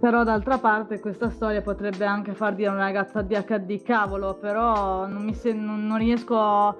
Però 0.00 0.24
d'altra 0.24 0.58
parte 0.58 0.98
questa 1.00 1.30
storia 1.30 1.62
potrebbe 1.62 2.04
anche 2.04 2.34
far 2.34 2.54
dire 2.54 2.68
a 2.68 2.72
una 2.72 2.82
ragazza 2.82 3.20
ADHD, 3.20 3.82
cavolo, 3.82 4.34
però 4.36 5.06
non, 5.06 5.22
mi 5.24 5.32
se- 5.34 5.52
non, 5.52 5.86
non 5.86 5.96
riesco, 5.98 6.36
a- 6.36 6.76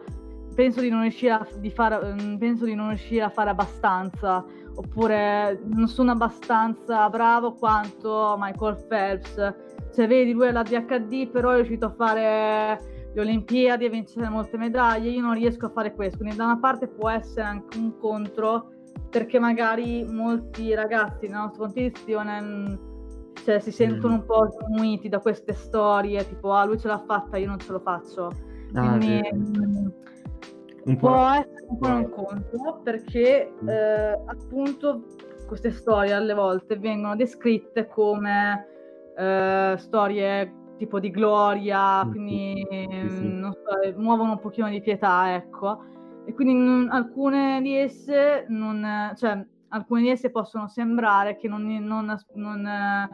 penso 0.55 0.81
di 0.81 0.91
non 0.91 1.03
riuscire 1.03 1.33
a, 1.33 1.47
di 1.59 1.71
fare, 1.71 2.15
mm, 2.21 2.37
penso 2.37 2.65
di 2.65 2.75
non 2.75 2.89
riuscire 2.89 3.23
a 3.23 3.29
fare 3.31 3.51
abbastanza, 3.51 4.45
oppure 4.75 5.61
non 5.65 5.87
sono 5.87 6.11
abbastanza 6.11 7.09
bravo 7.09 7.53
quanto 7.53 8.35
Michael 8.39 8.85
Phelps. 8.89 9.55
Cioè, 9.93 10.07
vedi, 10.07 10.33
lui 10.33 10.49
ha 10.49 10.53
l'ADHD, 10.53 11.29
però 11.29 11.51
è 11.51 11.57
riuscito 11.57 11.87
a 11.87 11.91
fare 11.91 12.81
le 13.15 13.21
Olimpiadi 13.21 13.85
e 13.85 13.91
vincere 13.91 14.29
molte 14.31 14.57
medaglie, 14.57 15.11
io 15.11 15.21
non 15.21 15.35
riesco 15.35 15.67
a 15.67 15.71
fare 15.71 15.93
questo, 15.95 16.19
quindi 16.19 16.37
da 16.37 16.45
una 16.45 16.59
parte 16.59 16.89
può 16.89 17.11
essere 17.11 17.43
anche 17.47 17.77
un 17.79 17.99
contro, 17.99 18.71
perché 19.11 19.39
magari 19.39 20.05
molti 20.05 20.73
ragazzi 20.75 21.27
nella 21.27 21.41
nostra 21.43 21.67
condizione 21.67 22.41
mm, 22.41 22.75
cioè, 23.45 23.59
si 23.59 23.71
sentono 23.71 24.15
Mm. 24.15 24.19
un 24.19 24.25
po' 24.25 24.49
sminuiti 24.51 25.09
da 25.11 25.19
queste 25.19 25.53
storie, 25.53 26.27
tipo, 26.27 26.53
ah, 26.55 26.65
lui 26.65 26.79
ce 26.79 26.89
l'ha 26.89 27.03
fatta, 27.07 27.37
io 27.37 27.49
non 27.49 27.59
ce 27.59 27.73
lo 27.73 27.81
faccio. 27.81 28.31
Ah, 28.75 28.97
Quindi 28.97 29.21
vero. 29.21 29.37
mm, 30.89 30.95
può 30.97 31.29
essere 31.29 31.67
un 31.69 31.79
po' 31.79 31.89
un 31.89 32.09
contro, 32.11 32.81
perché 32.83 33.53
Mm. 33.63 33.69
eh, 33.69 34.23
appunto 34.27 35.03
queste 35.47 35.71
storie 35.71 36.15
alle 36.15 36.33
volte 36.33 36.79
vengono 36.79 37.15
descritte 37.15 37.87
come 37.89 38.69
eh, 39.17 39.75
storie 39.79 40.55
tipo 40.79 40.99
di 40.99 41.11
gloria, 41.11 42.05
quindi 42.11 42.67
sì, 42.69 43.09
sì. 43.09 43.25
mm, 43.27 43.39
non 43.39 43.53
so, 43.53 43.81
eh, 43.83 43.95
muovono 43.97 44.33
un 44.33 44.41
pochino 44.41 44.69
di 44.69 44.81
pietà, 44.81 45.35
ecco. 45.35 45.85
E 46.25 46.35
quindi 46.35 46.55
non- 46.55 46.89
alcune 46.91 47.61
di 47.63 47.77
esse 47.77 48.47
non, 48.49 49.13
cioè, 49.17 49.45
alcune 49.69 50.03
di 50.03 50.09
esse 50.11 50.31
possono 50.31 50.69
sembrare 50.69 51.37
che 51.37 51.49
non, 51.49 51.65
non, 51.67 52.17
non, 52.35 52.67
eh, 52.67 53.09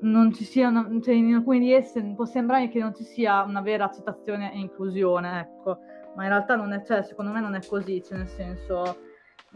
non 0.00 0.32
ci 0.32 0.44
sia 0.44 0.68
una- 0.68 0.88
cioè 1.02 1.14
in 1.14 1.34
alcune 1.34 1.58
di 1.58 1.72
esse 1.72 2.02
può 2.14 2.24
sembrare 2.24 2.68
che 2.68 2.78
non 2.78 2.94
ci 2.94 3.02
sia 3.04 3.42
una 3.42 3.60
vera 3.60 3.84
accettazione 3.86 4.52
e 4.52 4.58
inclusione, 4.58 5.40
ecco. 5.40 5.78
Ma 6.14 6.22
in 6.24 6.28
realtà 6.30 6.54
non 6.56 6.72
è, 6.72 6.82
cioè, 6.84 7.02
secondo 7.02 7.30
me 7.32 7.40
non 7.40 7.54
è 7.54 7.60
così, 7.66 8.02
cioè 8.02 8.18
nel 8.18 8.28
senso, 8.28 8.96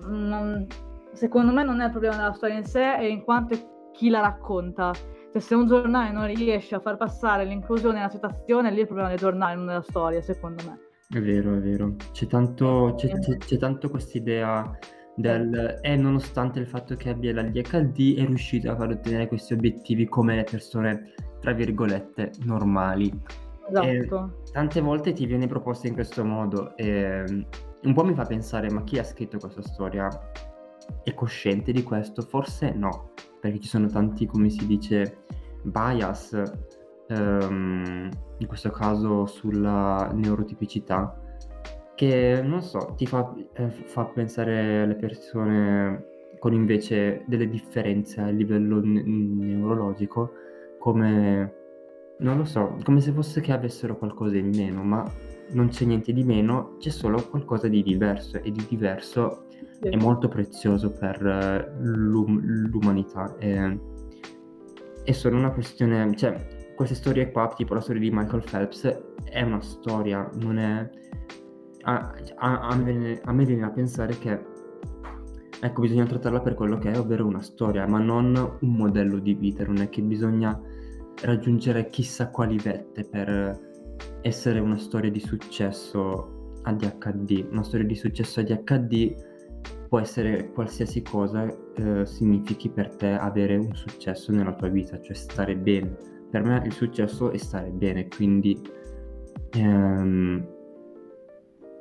non- 0.06 0.66
secondo 1.12 1.52
me 1.52 1.62
non 1.62 1.80
è 1.80 1.84
il 1.84 1.90
problema 1.90 2.16
della 2.16 2.32
storia 2.32 2.56
in 2.56 2.64
sé, 2.64 2.96
è 2.96 3.02
in 3.02 3.22
quanto 3.22 3.90
chi 3.92 4.08
la 4.08 4.20
racconta. 4.20 4.92
Cioè, 5.32 5.40
se 5.40 5.54
un 5.54 5.66
giornale 5.66 6.12
non 6.12 6.26
riesce 6.26 6.74
a 6.74 6.80
far 6.80 6.98
passare 6.98 7.46
l'inclusione 7.46 7.98
e 7.98 8.00
l'accettazione, 8.02 8.70
lì 8.70 8.76
è 8.76 8.80
il 8.80 8.86
problema 8.86 9.08
del 9.08 9.18
giornale, 9.18 9.54
non 9.54 9.66
della 9.66 9.82
storia, 9.82 10.20
secondo 10.20 10.62
me. 10.66 10.78
È 11.08 11.20
vero, 11.20 11.56
è 11.56 11.60
vero. 11.60 11.96
C'è 12.12 12.26
tanto, 12.26 12.94
c'è, 12.96 13.18
c'è- 13.18 13.38
c'è 13.38 13.56
tanto 13.56 13.88
quest'idea 13.88 14.78
del... 15.16 15.78
E 15.80 15.96
nonostante 15.96 16.58
il 16.58 16.66
fatto 16.66 16.96
che 16.96 17.08
abbia 17.08 17.32
l'ADHD 17.32 18.18
è 18.18 18.26
riuscito 18.26 18.70
a 18.70 18.76
far 18.76 18.90
ottenere 18.90 19.26
questi 19.26 19.54
obiettivi 19.54 20.06
come 20.06 20.36
le 20.36 20.44
persone, 20.44 21.14
tra 21.40 21.52
virgolette, 21.52 22.32
normali. 22.44 23.10
Esatto. 23.70 24.42
Tante 24.52 24.80
volte 24.82 25.14
ti 25.14 25.24
viene 25.24 25.46
proposta 25.46 25.86
in 25.86 25.94
questo 25.94 26.24
modo 26.24 26.76
e 26.76 27.24
un 27.82 27.94
po' 27.94 28.04
mi 28.04 28.14
fa 28.14 28.26
pensare, 28.26 28.70
ma 28.70 28.82
chi 28.84 28.98
ha 28.98 29.04
scritto 29.04 29.38
questa 29.38 29.62
storia 29.62 30.08
è 31.02 31.14
cosciente 31.14 31.72
di 31.72 31.82
questo? 31.82 32.20
Forse 32.22 32.72
no, 32.72 33.12
perché 33.42 33.58
ci 33.58 33.68
sono 33.68 33.88
tanti, 33.88 34.24
come 34.24 34.50
si 34.50 34.64
dice, 34.68 35.24
bias, 35.64 36.40
ehm, 37.08 38.08
in 38.38 38.46
questo 38.46 38.70
caso 38.70 39.26
sulla 39.26 40.12
neurotipicità, 40.14 41.20
che 41.96 42.40
non 42.40 42.62
so, 42.62 42.94
ti 42.96 43.04
fa, 43.04 43.34
eh, 43.54 43.68
fa 43.68 44.04
pensare 44.04 44.82
alle 44.82 44.94
persone 44.94 46.04
con 46.38 46.52
invece 46.52 47.24
delle 47.26 47.48
differenze 47.48 48.20
a 48.20 48.28
livello 48.28 48.80
ne- 48.80 49.02
neurologico 49.02 50.34
come, 50.78 51.54
non 52.18 52.36
lo 52.36 52.44
so, 52.44 52.76
come 52.84 53.00
se 53.00 53.10
fosse 53.10 53.40
che 53.40 53.50
avessero 53.50 53.98
qualcosa 53.98 54.36
in 54.36 54.50
meno, 54.54 54.84
ma 54.84 55.04
non 55.52 55.68
c'è 55.68 55.84
niente 55.84 56.12
di 56.12 56.24
meno, 56.24 56.76
c'è 56.78 56.90
solo 56.90 57.22
qualcosa 57.28 57.68
di 57.68 57.82
diverso 57.82 58.40
e 58.42 58.50
di 58.50 58.64
diverso 58.68 59.44
Sì. 59.80 59.88
è 59.88 59.96
molto 59.96 60.28
prezioso 60.28 60.92
per 60.92 61.24
eh, 61.26 61.72
l'um- 61.80 62.40
l'umanità. 62.70 63.34
E, 63.38 63.78
è 65.04 65.12
solo 65.12 65.36
una 65.36 65.50
questione, 65.50 66.14
cioè, 66.16 66.72
queste 66.76 66.94
storie 66.94 67.30
qua, 67.32 67.52
tipo 67.56 67.74
la 67.74 67.80
storia 67.80 68.00
di 68.00 68.10
Michael 68.10 68.44
Phelps, 68.48 69.02
è 69.24 69.42
una 69.42 69.60
storia, 69.60 70.28
non 70.40 70.58
è... 70.58 70.90
A, 71.84 72.12
a- 72.36 72.60
a 72.68 72.76
me, 72.76 72.84
viene- 72.84 73.20
a 73.24 73.32
me 73.32 73.44
viene 73.44 73.64
a 73.64 73.70
pensare 73.70 74.16
che, 74.18 74.40
ecco, 75.60 75.80
bisogna 75.80 76.04
trattarla 76.06 76.40
per 76.40 76.54
quello 76.54 76.78
che 76.78 76.92
è, 76.92 76.98
ovvero 76.98 77.26
una 77.26 77.42
storia, 77.42 77.86
ma 77.86 77.98
non 77.98 78.34
un 78.60 78.72
modello 78.72 79.18
di 79.18 79.34
vita, 79.34 79.64
non 79.64 79.78
è 79.78 79.88
che 79.88 80.00
bisogna 80.02 80.58
raggiungere 81.24 81.88
chissà 81.88 82.30
quali 82.30 82.56
vette 82.58 83.04
per 83.04 83.70
essere 84.22 84.58
una 84.60 84.78
storia 84.78 85.10
di 85.10 85.20
successo 85.20 86.54
ADHD. 86.62 87.48
Una 87.50 87.62
storia 87.62 87.86
di 87.86 87.94
successo 87.94 88.40
ADHD 88.40 89.14
può 89.88 90.00
essere 90.00 90.50
qualsiasi 90.52 91.02
cosa 91.02 91.46
eh, 91.74 92.06
significhi 92.06 92.70
per 92.70 92.94
te 92.96 93.10
avere 93.10 93.56
un 93.56 93.74
successo 93.74 94.32
nella 94.32 94.54
tua 94.54 94.68
vita, 94.68 95.00
cioè 95.00 95.14
stare 95.14 95.56
bene. 95.56 95.96
Per 96.30 96.42
me 96.42 96.62
il 96.64 96.72
successo 96.72 97.30
è 97.30 97.36
stare 97.36 97.68
bene, 97.68 98.08
quindi 98.08 98.58
ehm, 99.50 100.46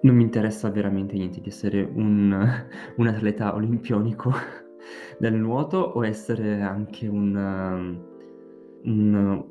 non 0.01 0.15
mi 0.15 0.23
interessa 0.23 0.69
veramente 0.69 1.13
niente 1.15 1.39
di 1.39 1.49
essere 1.49 1.81
un, 1.81 2.65
un 2.97 3.07
atleta 3.07 3.55
olimpionico 3.55 4.33
del 5.17 5.35
nuoto 5.35 5.77
o 5.77 6.05
essere 6.05 6.61
anche 6.61 7.07
un, 7.07 7.35
um, 7.35 8.91
un- 8.91 9.45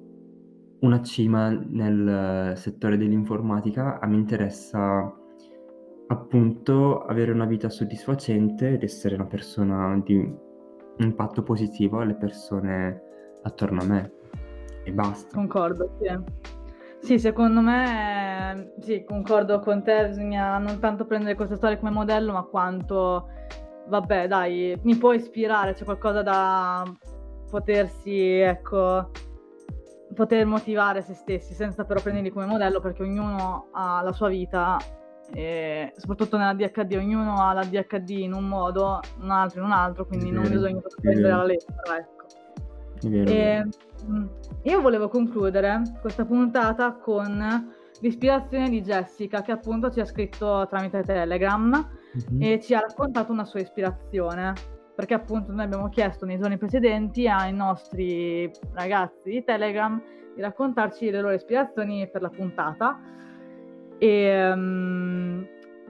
una 0.81 1.03
cima 1.03 1.51
nel 1.51 2.53
settore 2.57 2.97
dell'informatica. 2.97 3.99
A 4.01 4.07
me 4.07 4.17
interessa 4.17 5.15
appunto 6.09 7.05
avere 7.05 7.33
una 7.33 7.45
vita 7.45 7.69
soddisfacente 7.69 8.73
ed 8.73 8.83
essere 8.83 9.15
una 9.15 9.27
persona 9.27 10.01
di 10.05 10.49
impatto 10.97 11.43
positivo 11.43 12.01
alle 12.01 12.15
persone 12.15 13.03
attorno 13.43 13.81
a 13.81 13.85
me 13.85 14.13
e 14.85 14.93
basta. 14.93 15.35
Concordo, 15.35 15.97
sì. 16.01 16.59
Sì, 17.03 17.19
secondo 17.19 17.63
me, 17.63 18.75
sì, 18.81 19.05
concordo 19.05 19.61
con 19.61 19.83
te, 19.83 20.09
bisogna 20.09 20.59
non 20.59 20.79
tanto 20.81 21.07
prendere 21.07 21.35
questa 21.35 21.57
storia 21.57 21.79
come 21.79 21.91
modello, 21.91 22.33
ma 22.33 22.43
quanto, 22.43 23.29
vabbè, 23.89 24.29
dai, 24.29 24.79
mi 24.83 24.97
può 24.97 25.15
ispirare, 25.15 25.73
c'è 25.73 25.85
qualcosa 25.85 26.23
da 26.23 26.85
potersi, 27.51 28.21
ecco, 28.41 29.11
poter 30.15 30.45
motivare 30.47 31.03
se 31.03 31.15
stessi, 31.15 31.55
senza 31.55 31.85
però 31.85 32.01
prenderli 32.01 32.31
come 32.31 32.47
modello, 32.47 32.81
perché 32.81 33.03
ognuno 33.03 33.69
ha 33.73 34.03
la 34.03 34.13
sua 34.13 34.29
vita, 34.29 34.77
e 35.33 35.93
soprattutto 35.97 36.37
nella 36.37 36.55
DHD, 36.55 36.95
ognuno 36.95 37.41
ha 37.43 37.53
la 37.53 37.65
DHD 37.65 38.09
in 38.11 38.33
un 38.33 38.45
modo, 38.49 39.01
un 39.21 39.31
altro 39.31 39.61
in 39.61 39.67
un 39.67 39.73
altro, 39.73 40.07
quindi 40.07 40.31
non 40.31 40.43
vero, 40.43 40.55
bisogna 40.55 40.79
è 40.79 41.01
prendere 41.01 41.33
alla 41.33 41.45
lettera, 41.45 41.99
ecco. 41.99 42.19
Vero, 43.09 43.31
E, 43.31 43.35
vero. 43.35 43.69
mm, 44.11 44.27
io 44.63 44.81
volevo 44.81 45.09
concludere 45.09 45.83
questa 46.01 46.25
puntata 46.25 46.93
con 46.95 47.73
l'ispirazione 48.01 48.69
di 48.69 48.83
Jessica, 48.83 49.43
che 49.43 49.53
appunto 49.53 49.91
ci 49.91 50.01
ha 50.01 50.05
scritto 50.05 50.67
tramite 50.69 51.03
Telegram 51.03 51.89
Mhm. 52.31 52.43
e 52.43 52.61
ci 52.61 52.75
ha 52.75 52.81
raccontato 52.81 53.31
una 53.31 53.45
sua 53.45 53.61
ispirazione. 53.61 54.53
Perché 55.01 55.15
appunto 55.15 55.51
noi 55.51 55.65
abbiamo 55.65 55.89
chiesto 55.89 56.27
nei 56.27 56.39
giorni 56.39 56.59
precedenti 56.59 57.27
ai 57.27 57.55
nostri 57.55 58.51
ragazzi 58.75 59.31
di 59.31 59.43
Telegram 59.43 59.99
di 60.35 60.43
raccontarci 60.43 61.11
le 61.11 61.23
loro 61.23 61.33
ispirazioni 61.33 62.07
per 62.07 62.21
la 62.21 62.29
puntata. 62.29 63.01
E 63.97 64.53
mm, 64.55 65.43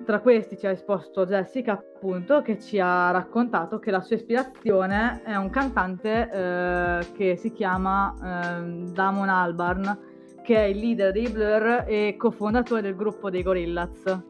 tra 0.05 0.21
questi 0.21 0.57
ci 0.57 0.67
ha 0.69 0.71
risposto 0.71 1.27
Jessica, 1.27 1.73
appunto, 1.73 2.41
che 2.43 2.61
ci 2.61 2.79
ha 2.79 3.11
raccontato 3.11 3.81
che 3.81 3.91
la 3.91 4.01
sua 4.01 4.15
ispirazione 4.15 5.23
è 5.25 5.35
un 5.35 5.51
cantante 5.51 6.31
eh, 6.31 7.07
che 7.13 7.35
si 7.35 7.51
chiama 7.51 8.15
ehm, 8.23 8.93
Damon 8.93 9.29
Albarn, 9.29 9.99
che 10.45 10.55
è 10.55 10.67
il 10.67 10.79
leader 10.79 11.11
dei 11.11 11.29
Blur 11.29 11.83
e 11.85 12.15
cofondatore 12.17 12.81
del 12.81 12.95
gruppo 12.95 13.29
dei 13.29 13.43
Gorillaz 13.43 14.29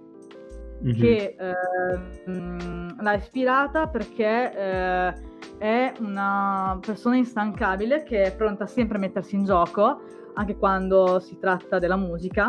Mhm. 0.83 0.95
che 0.95 1.37
ehm, 1.39 3.03
l'ha 3.03 3.15
ispirata 3.15 3.87
perché 3.87 4.53
eh, 4.55 5.15
è 5.59 5.93
una 6.01 6.79
persona 6.81 7.17
instancabile 7.17 8.03
che 8.03 8.23
è 8.23 8.35
pronta 8.35 8.67
sempre 8.67 8.97
a 8.97 9.01
mettersi 9.01 9.37
in 9.37 9.45
gioco, 9.45 10.01
anche 10.35 10.57
quando 10.57 11.19
si 11.21 11.39
tratta 11.39 11.79
della 11.79 11.97
musica. 11.97 12.47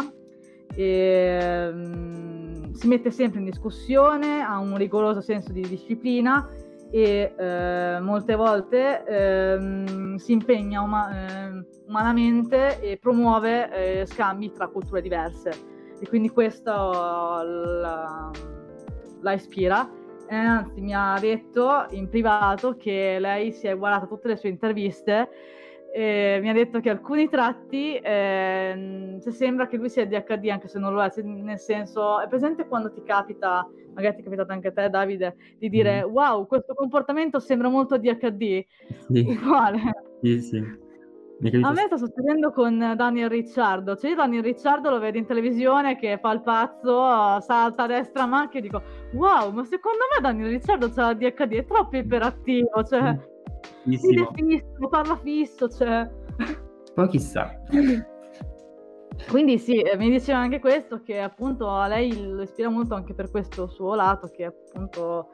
E, 0.73 0.83
ehm, 1.41 2.71
si 2.71 2.87
mette 2.87 3.11
sempre 3.11 3.39
in 3.39 3.45
discussione, 3.45 4.41
ha 4.41 4.57
un 4.59 4.77
rigoroso 4.77 5.19
senso 5.19 5.51
di 5.51 5.61
disciplina 5.61 6.49
e 6.89 7.33
eh, 7.37 7.99
molte 8.01 8.35
volte 8.35 9.03
ehm, 9.05 10.15
si 10.15 10.31
impegna 10.31 10.81
uma- 10.81 11.49
eh, 11.49 11.65
umanamente 11.87 12.79
e 12.81 12.97
promuove 12.97 14.01
eh, 14.01 14.05
scambi 14.05 14.51
tra 14.51 14.67
culture 14.67 15.01
diverse 15.01 15.70
e 16.01 16.07
quindi 16.07 16.29
questo 16.29 16.71
la, 16.71 18.31
la 19.21 19.31
ispira. 19.33 19.89
E 20.27 20.35
anzi 20.35 20.81
mi 20.81 20.93
ha 20.93 21.17
detto 21.19 21.85
in 21.91 22.09
privato 22.09 22.75
che 22.77 23.17
lei 23.19 23.51
si 23.51 23.67
è 23.67 23.77
guardata 23.77 24.07
tutte 24.07 24.29
le 24.29 24.37
sue 24.37 24.49
interviste 24.49 25.29
e 25.93 26.39
mi 26.41 26.49
ha 26.49 26.53
detto 26.53 26.79
che 26.79 26.89
alcuni 26.89 27.27
tratti 27.27 27.97
eh, 27.97 29.17
cioè 29.21 29.33
sembra 29.33 29.67
che 29.67 29.75
lui 29.75 29.89
sia 29.89 30.05
DHD 30.05 30.47
anche 30.47 30.69
se 30.69 30.79
non 30.79 30.93
lo 30.93 31.03
è, 31.03 31.11
nel 31.21 31.59
senso 31.59 32.21
è 32.21 32.29
presente 32.29 32.65
quando 32.65 32.93
ti 32.93 33.03
capita 33.03 33.69
magari 33.93 34.15
ti 34.15 34.21
è 34.21 34.23
capitato 34.23 34.53
anche 34.53 34.69
a 34.69 34.71
te 34.71 34.89
Davide, 34.89 35.35
di 35.57 35.69
dire 35.69 36.05
mm. 36.05 36.11
wow, 36.11 36.47
questo 36.47 36.73
comportamento 36.73 37.39
sembra 37.39 37.67
molto 37.67 37.97
DHD. 37.97 38.65
Sì. 39.09 39.25
Uguale. 39.27 39.81
Sì, 40.21 40.41
sì. 40.41 40.89
A 41.43 41.71
me 41.71 41.83
sta 41.87 41.97
succedendo 41.97 42.51
con 42.51 42.77
Daniel 42.95 43.29
Ricciardo, 43.29 43.95
cioè 43.95 44.11
io 44.11 44.15
Daniel 44.15 44.43
Ricciardo 44.43 44.91
lo 44.91 44.99
vedo 44.99 45.17
in 45.17 45.25
televisione 45.25 45.97
che 45.97 46.19
fa 46.21 46.31
il 46.33 46.41
pazzo, 46.41 47.39
salta 47.41 47.83
a 47.83 47.87
destra 47.87 48.27
macchia 48.27 48.59
e 48.59 48.61
dico 48.61 48.81
wow, 49.13 49.51
ma 49.51 49.63
secondo 49.63 49.99
me 50.13 50.21
Daniel 50.21 50.51
Ricciardo 50.51 50.89
c'ha 50.91 51.07
la 51.07 51.13
DHD, 51.13 51.53
è 51.53 51.65
troppo 51.65 51.97
iperattivo, 51.97 52.83
cioè 52.83 53.17
Bellissimo. 53.83 54.31
fisso, 54.33 54.87
parla 54.89 55.17
fisso, 55.17 55.69
cioè... 55.69 56.09
Poi 56.93 57.07
chissà. 57.07 57.59
Quindi 59.29 59.57
sì, 59.57 59.79
eh, 59.79 59.97
mi 59.97 60.09
diceva 60.09 60.39
anche 60.39 60.59
questo, 60.59 61.01
che 61.01 61.19
appunto 61.19 61.69
a 61.69 61.87
lei 61.87 62.29
lo 62.29 62.41
ispira 62.41 62.69
molto 62.69 62.95
anche 62.95 63.13
per 63.13 63.29
questo 63.29 63.67
suo 63.67 63.95
lato, 63.95 64.27
che 64.27 64.45
appunto 64.45 65.29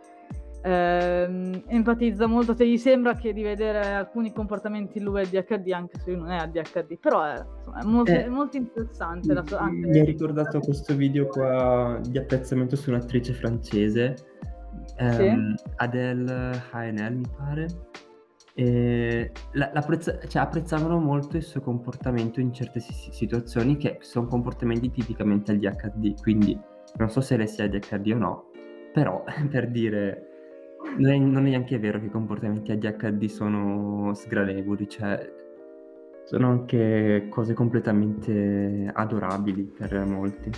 ehm, 0.61 1.63
empatizza 1.67 2.27
molto, 2.27 2.55
cioè 2.55 2.67
gli 2.67 2.77
sembra 2.77 3.13
che 3.15 3.33
di 3.33 3.43
vedere 3.43 3.93
alcuni 3.93 4.33
comportamenti 4.33 4.99
lui 4.99 5.21
è 5.21 5.25
DHD, 5.25 5.71
anche 5.71 5.99
se 5.99 6.11
lui 6.11 6.19
non 6.19 6.31
è 6.31 6.37
ADHD, 6.37 6.97
però 6.99 7.23
è, 7.23 7.43
insomma, 7.57 7.79
è, 7.79 7.83
molto, 7.85 8.11
eh, 8.11 8.25
è 8.25 8.29
molto, 8.29 8.57
interessante. 8.57 9.33
La 9.33 9.45
sua, 9.45 9.59
anche... 9.59 9.87
Mi 9.87 9.99
ha 9.99 10.03
ricordato 10.03 10.59
questo 10.59 10.95
video 10.95 11.27
qua 11.27 11.99
di 12.07 12.17
apprezzamento 12.17 12.75
su 12.75 12.89
un'attrice 12.89 13.33
francese, 13.33 14.15
ehm, 14.97 15.55
sì. 15.55 15.63
Adele 15.77 16.63
Haenel 16.71 17.15
mi 17.15 17.27
pare, 17.37 17.67
la, 19.51 19.71
cioè, 20.27 20.41
apprezzavano 20.41 20.99
molto 20.99 21.37
il 21.37 21.43
suo 21.43 21.61
comportamento 21.61 22.39
in 22.39 22.51
certe 22.51 22.79
situazioni 22.79 23.77
che 23.77 23.99
sono 24.01 24.25
comportamenti 24.25 24.89
tipicamente 24.89 25.51
ADHD, 25.51 26.19
quindi 26.21 26.59
non 26.97 27.09
so 27.09 27.21
se 27.21 27.37
lei 27.37 27.47
sia 27.47 27.65
ADHD 27.65 28.11
o 28.13 28.17
no, 28.17 28.45
però 28.93 29.23
per 29.49 29.69
dire 29.69 30.26
non 30.95 31.11
è, 31.11 31.17
non 31.17 31.45
è 31.45 31.49
neanche 31.49 31.77
vero 31.79 31.99
che 31.99 32.05
i 32.05 32.11
comportamenti 32.11 32.71
ADHD 32.71 33.25
sono 33.25 34.13
sgradevoli, 34.13 34.87
cioè 34.87 35.33
sono 36.25 36.49
anche 36.49 37.27
cose 37.29 37.53
completamente 37.53 38.89
adorabili 38.93 39.63
per 39.63 40.05
molti. 40.05 40.51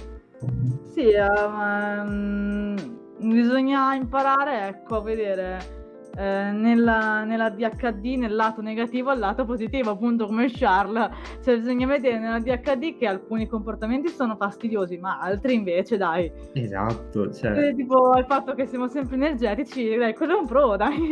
Sì, 0.91 1.11
um, 1.15 2.75
bisogna 3.19 3.93
imparare 3.93 4.67
ecco, 4.67 4.97
a 4.97 5.01
vedere 5.01 5.78
eh, 6.19 6.51
nella, 6.51 7.23
nella, 7.23 7.49
DHD 7.49 8.17
nel 8.17 8.35
lato 8.35 8.61
negativo 8.61 9.09
al 9.09 9.19
lato 9.19 9.45
positivo, 9.45 9.91
appunto 9.91 10.25
come 10.25 10.51
Charles. 10.51 11.09
Cioè, 11.41 11.59
bisogna 11.59 11.87
vedere 11.87 12.19
nella 12.19 12.39
DHD 12.39 12.97
che 12.97 13.07
alcuni 13.07 13.47
comportamenti 13.47 14.09
sono 14.09 14.35
fastidiosi, 14.35 14.97
ma 14.97 15.19
altri 15.21 15.53
invece, 15.53 15.95
dai. 15.95 16.29
Esatto, 16.51 17.31
cioè... 17.31 17.69
E, 17.69 17.73
tipo 17.73 18.17
il 18.17 18.25
fatto 18.25 18.53
che 18.53 18.65
siamo 18.65 18.89
sempre 18.89 19.15
energetici, 19.15 19.95
dai, 19.95 20.13
quello 20.13 20.35
è 20.35 20.39
un 20.39 20.45
pro, 20.45 20.75
dai. 20.75 21.11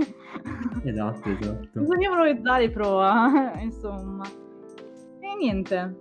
Esatto, 0.84 1.30
esatto. 1.30 1.80
Bisogna 1.80 2.10
valorizzare 2.10 2.66
i 2.66 2.70
pro, 2.70 3.02
eh, 3.02 3.62
insomma. 3.62 4.26
E 4.26 5.36
niente. 5.40 5.96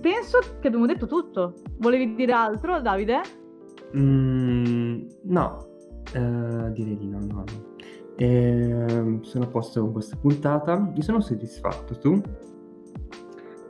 Penso 0.00 0.40
che 0.60 0.66
abbiamo 0.66 0.86
detto 0.86 1.06
tutto. 1.06 1.54
Volevi 1.78 2.16
dire 2.16 2.32
altro, 2.32 2.80
Davide? 2.80 3.20
Mm, 3.96 5.06
no, 5.26 5.66
uh, 6.14 6.72
direi 6.72 6.96
di 6.96 7.08
no, 7.08 7.20
no. 7.20 7.70
E, 8.22 8.24
ehm, 8.24 9.22
sono 9.22 9.46
a 9.46 9.48
posto 9.48 9.80
con 9.80 9.90
questa 9.90 10.16
puntata. 10.16 10.78
Mi 10.78 11.02
sono 11.02 11.20
soddisfatto, 11.20 11.98
tu? 11.98 12.22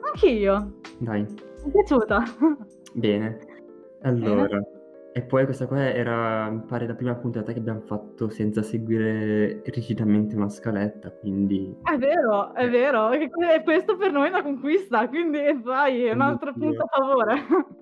Anch'io. 0.05 0.73
Dai. 0.99 1.21
Mi 1.21 1.69
è 1.69 1.71
piaciuta. 1.71 2.23
Bene. 2.93 3.39
Allora, 4.03 4.45
Bene. 4.45 4.67
E 5.15 5.21
poi 5.21 5.45
questa 5.45 5.67
qua 5.67 5.93
era, 5.93 6.49
mi 6.49 6.61
pare, 6.61 6.87
la 6.87 6.95
prima 6.95 7.13
puntata 7.13 7.53
che 7.53 7.59
abbiamo 7.59 7.81
fatto 7.81 8.29
senza 8.29 8.63
seguire 8.63 9.61
rigidamente 9.65 10.35
una 10.35 10.49
scaletta, 10.49 11.11
quindi... 11.11 11.77
È 11.83 11.95
vero, 11.99 12.51
è 12.55 12.67
vero, 12.67 13.11
e 13.11 13.29
questo 13.63 13.95
per 13.95 14.11
noi 14.11 14.25
è 14.25 14.29
una 14.29 14.41
conquista, 14.41 15.07
quindi 15.07 15.37
vai, 15.61 16.05
è 16.05 16.13
un 16.13 16.21
altro 16.21 16.51
punto 16.53 16.81
a 16.81 16.87
favore. 16.87 17.35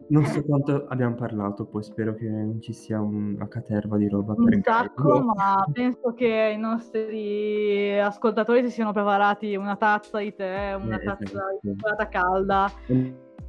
Non 0.10 0.26
so 0.26 0.44
quanto 0.44 0.86
abbiamo 0.90 1.16
parlato, 1.16 1.68
poi 1.68 1.84
spero 1.84 2.16
che 2.16 2.28
non 2.28 2.60
ci 2.60 2.74
sia 2.74 3.00
una 3.00 3.48
caterva 3.48 3.96
di 3.96 4.10
roba 4.10 4.34
un 4.36 4.44
per 4.44 4.60
sacco, 4.62 5.24
ma 5.24 5.66
penso 5.72 6.14
che 6.14 6.52
i 6.54 6.60
nostri 6.60 7.98
ascoltatori 7.98 8.62
si 8.64 8.72
siano 8.72 8.92
preparati 8.92 9.56
una 9.56 9.78
tazza 9.78 10.20
di 10.20 10.36
tè, 10.36 10.74
una 10.74 11.00
eh, 11.00 11.06
tazza 11.06 11.24
esatto. 11.24 11.60
di 11.62 11.70
cioccolata 11.70 12.08
calda. 12.10 12.72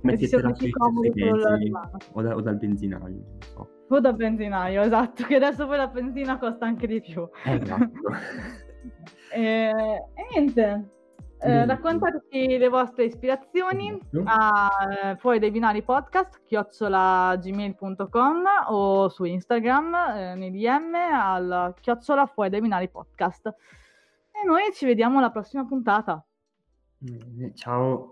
Mettetela 0.01 0.55
sui 0.55 0.73
mesi 1.03 1.23
o, 2.13 2.23
da, 2.23 2.37
o 2.37 2.41
dal 2.41 2.57
benzinaio, 2.57 3.23
so. 3.55 3.69
O 3.89 4.01
da 4.01 4.13
benzinaio, 4.13 4.83
esatto, 4.83 5.25
che 5.25 5.37
adesso 5.37 5.67
poi 5.67 5.77
la 5.77 5.87
benzina 5.87 6.39
costa 6.39 6.67
anche 6.67 6.87
di 6.87 7.01
più. 7.01 7.29
Esatto. 7.45 7.91
e, 9.33 9.71
e, 9.71 10.27
niente, 10.33 10.89
eh, 11.45 11.67
raccontateci 11.67 12.57
le 12.57 12.69
vostre 12.69 13.05
ispirazioni 13.05 13.99
esatto. 14.11 14.23
a 14.27 14.71
eh, 15.11 15.17
fuori 15.17 15.41
dai 15.41 15.51
binari 15.51 15.83
podcast 15.83 16.41
chiocciolagmail.com 16.45 18.43
o 18.69 19.09
su 19.09 19.25
Instagram 19.25 19.95
eh, 19.95 20.35
nei 20.37 20.53
DM 20.53 20.95
al 20.95 21.75
chiocciola 21.81 22.27
fuori 22.27 22.49
dai 22.49 22.61
binari 22.61 22.89
podcast. 22.89 23.47
E 24.31 24.47
noi 24.47 24.73
ci 24.73 24.87
vediamo 24.87 25.19
alla 25.19 25.31
prossima 25.31 25.67
puntata. 25.67 26.25
Ciao. 27.55 28.11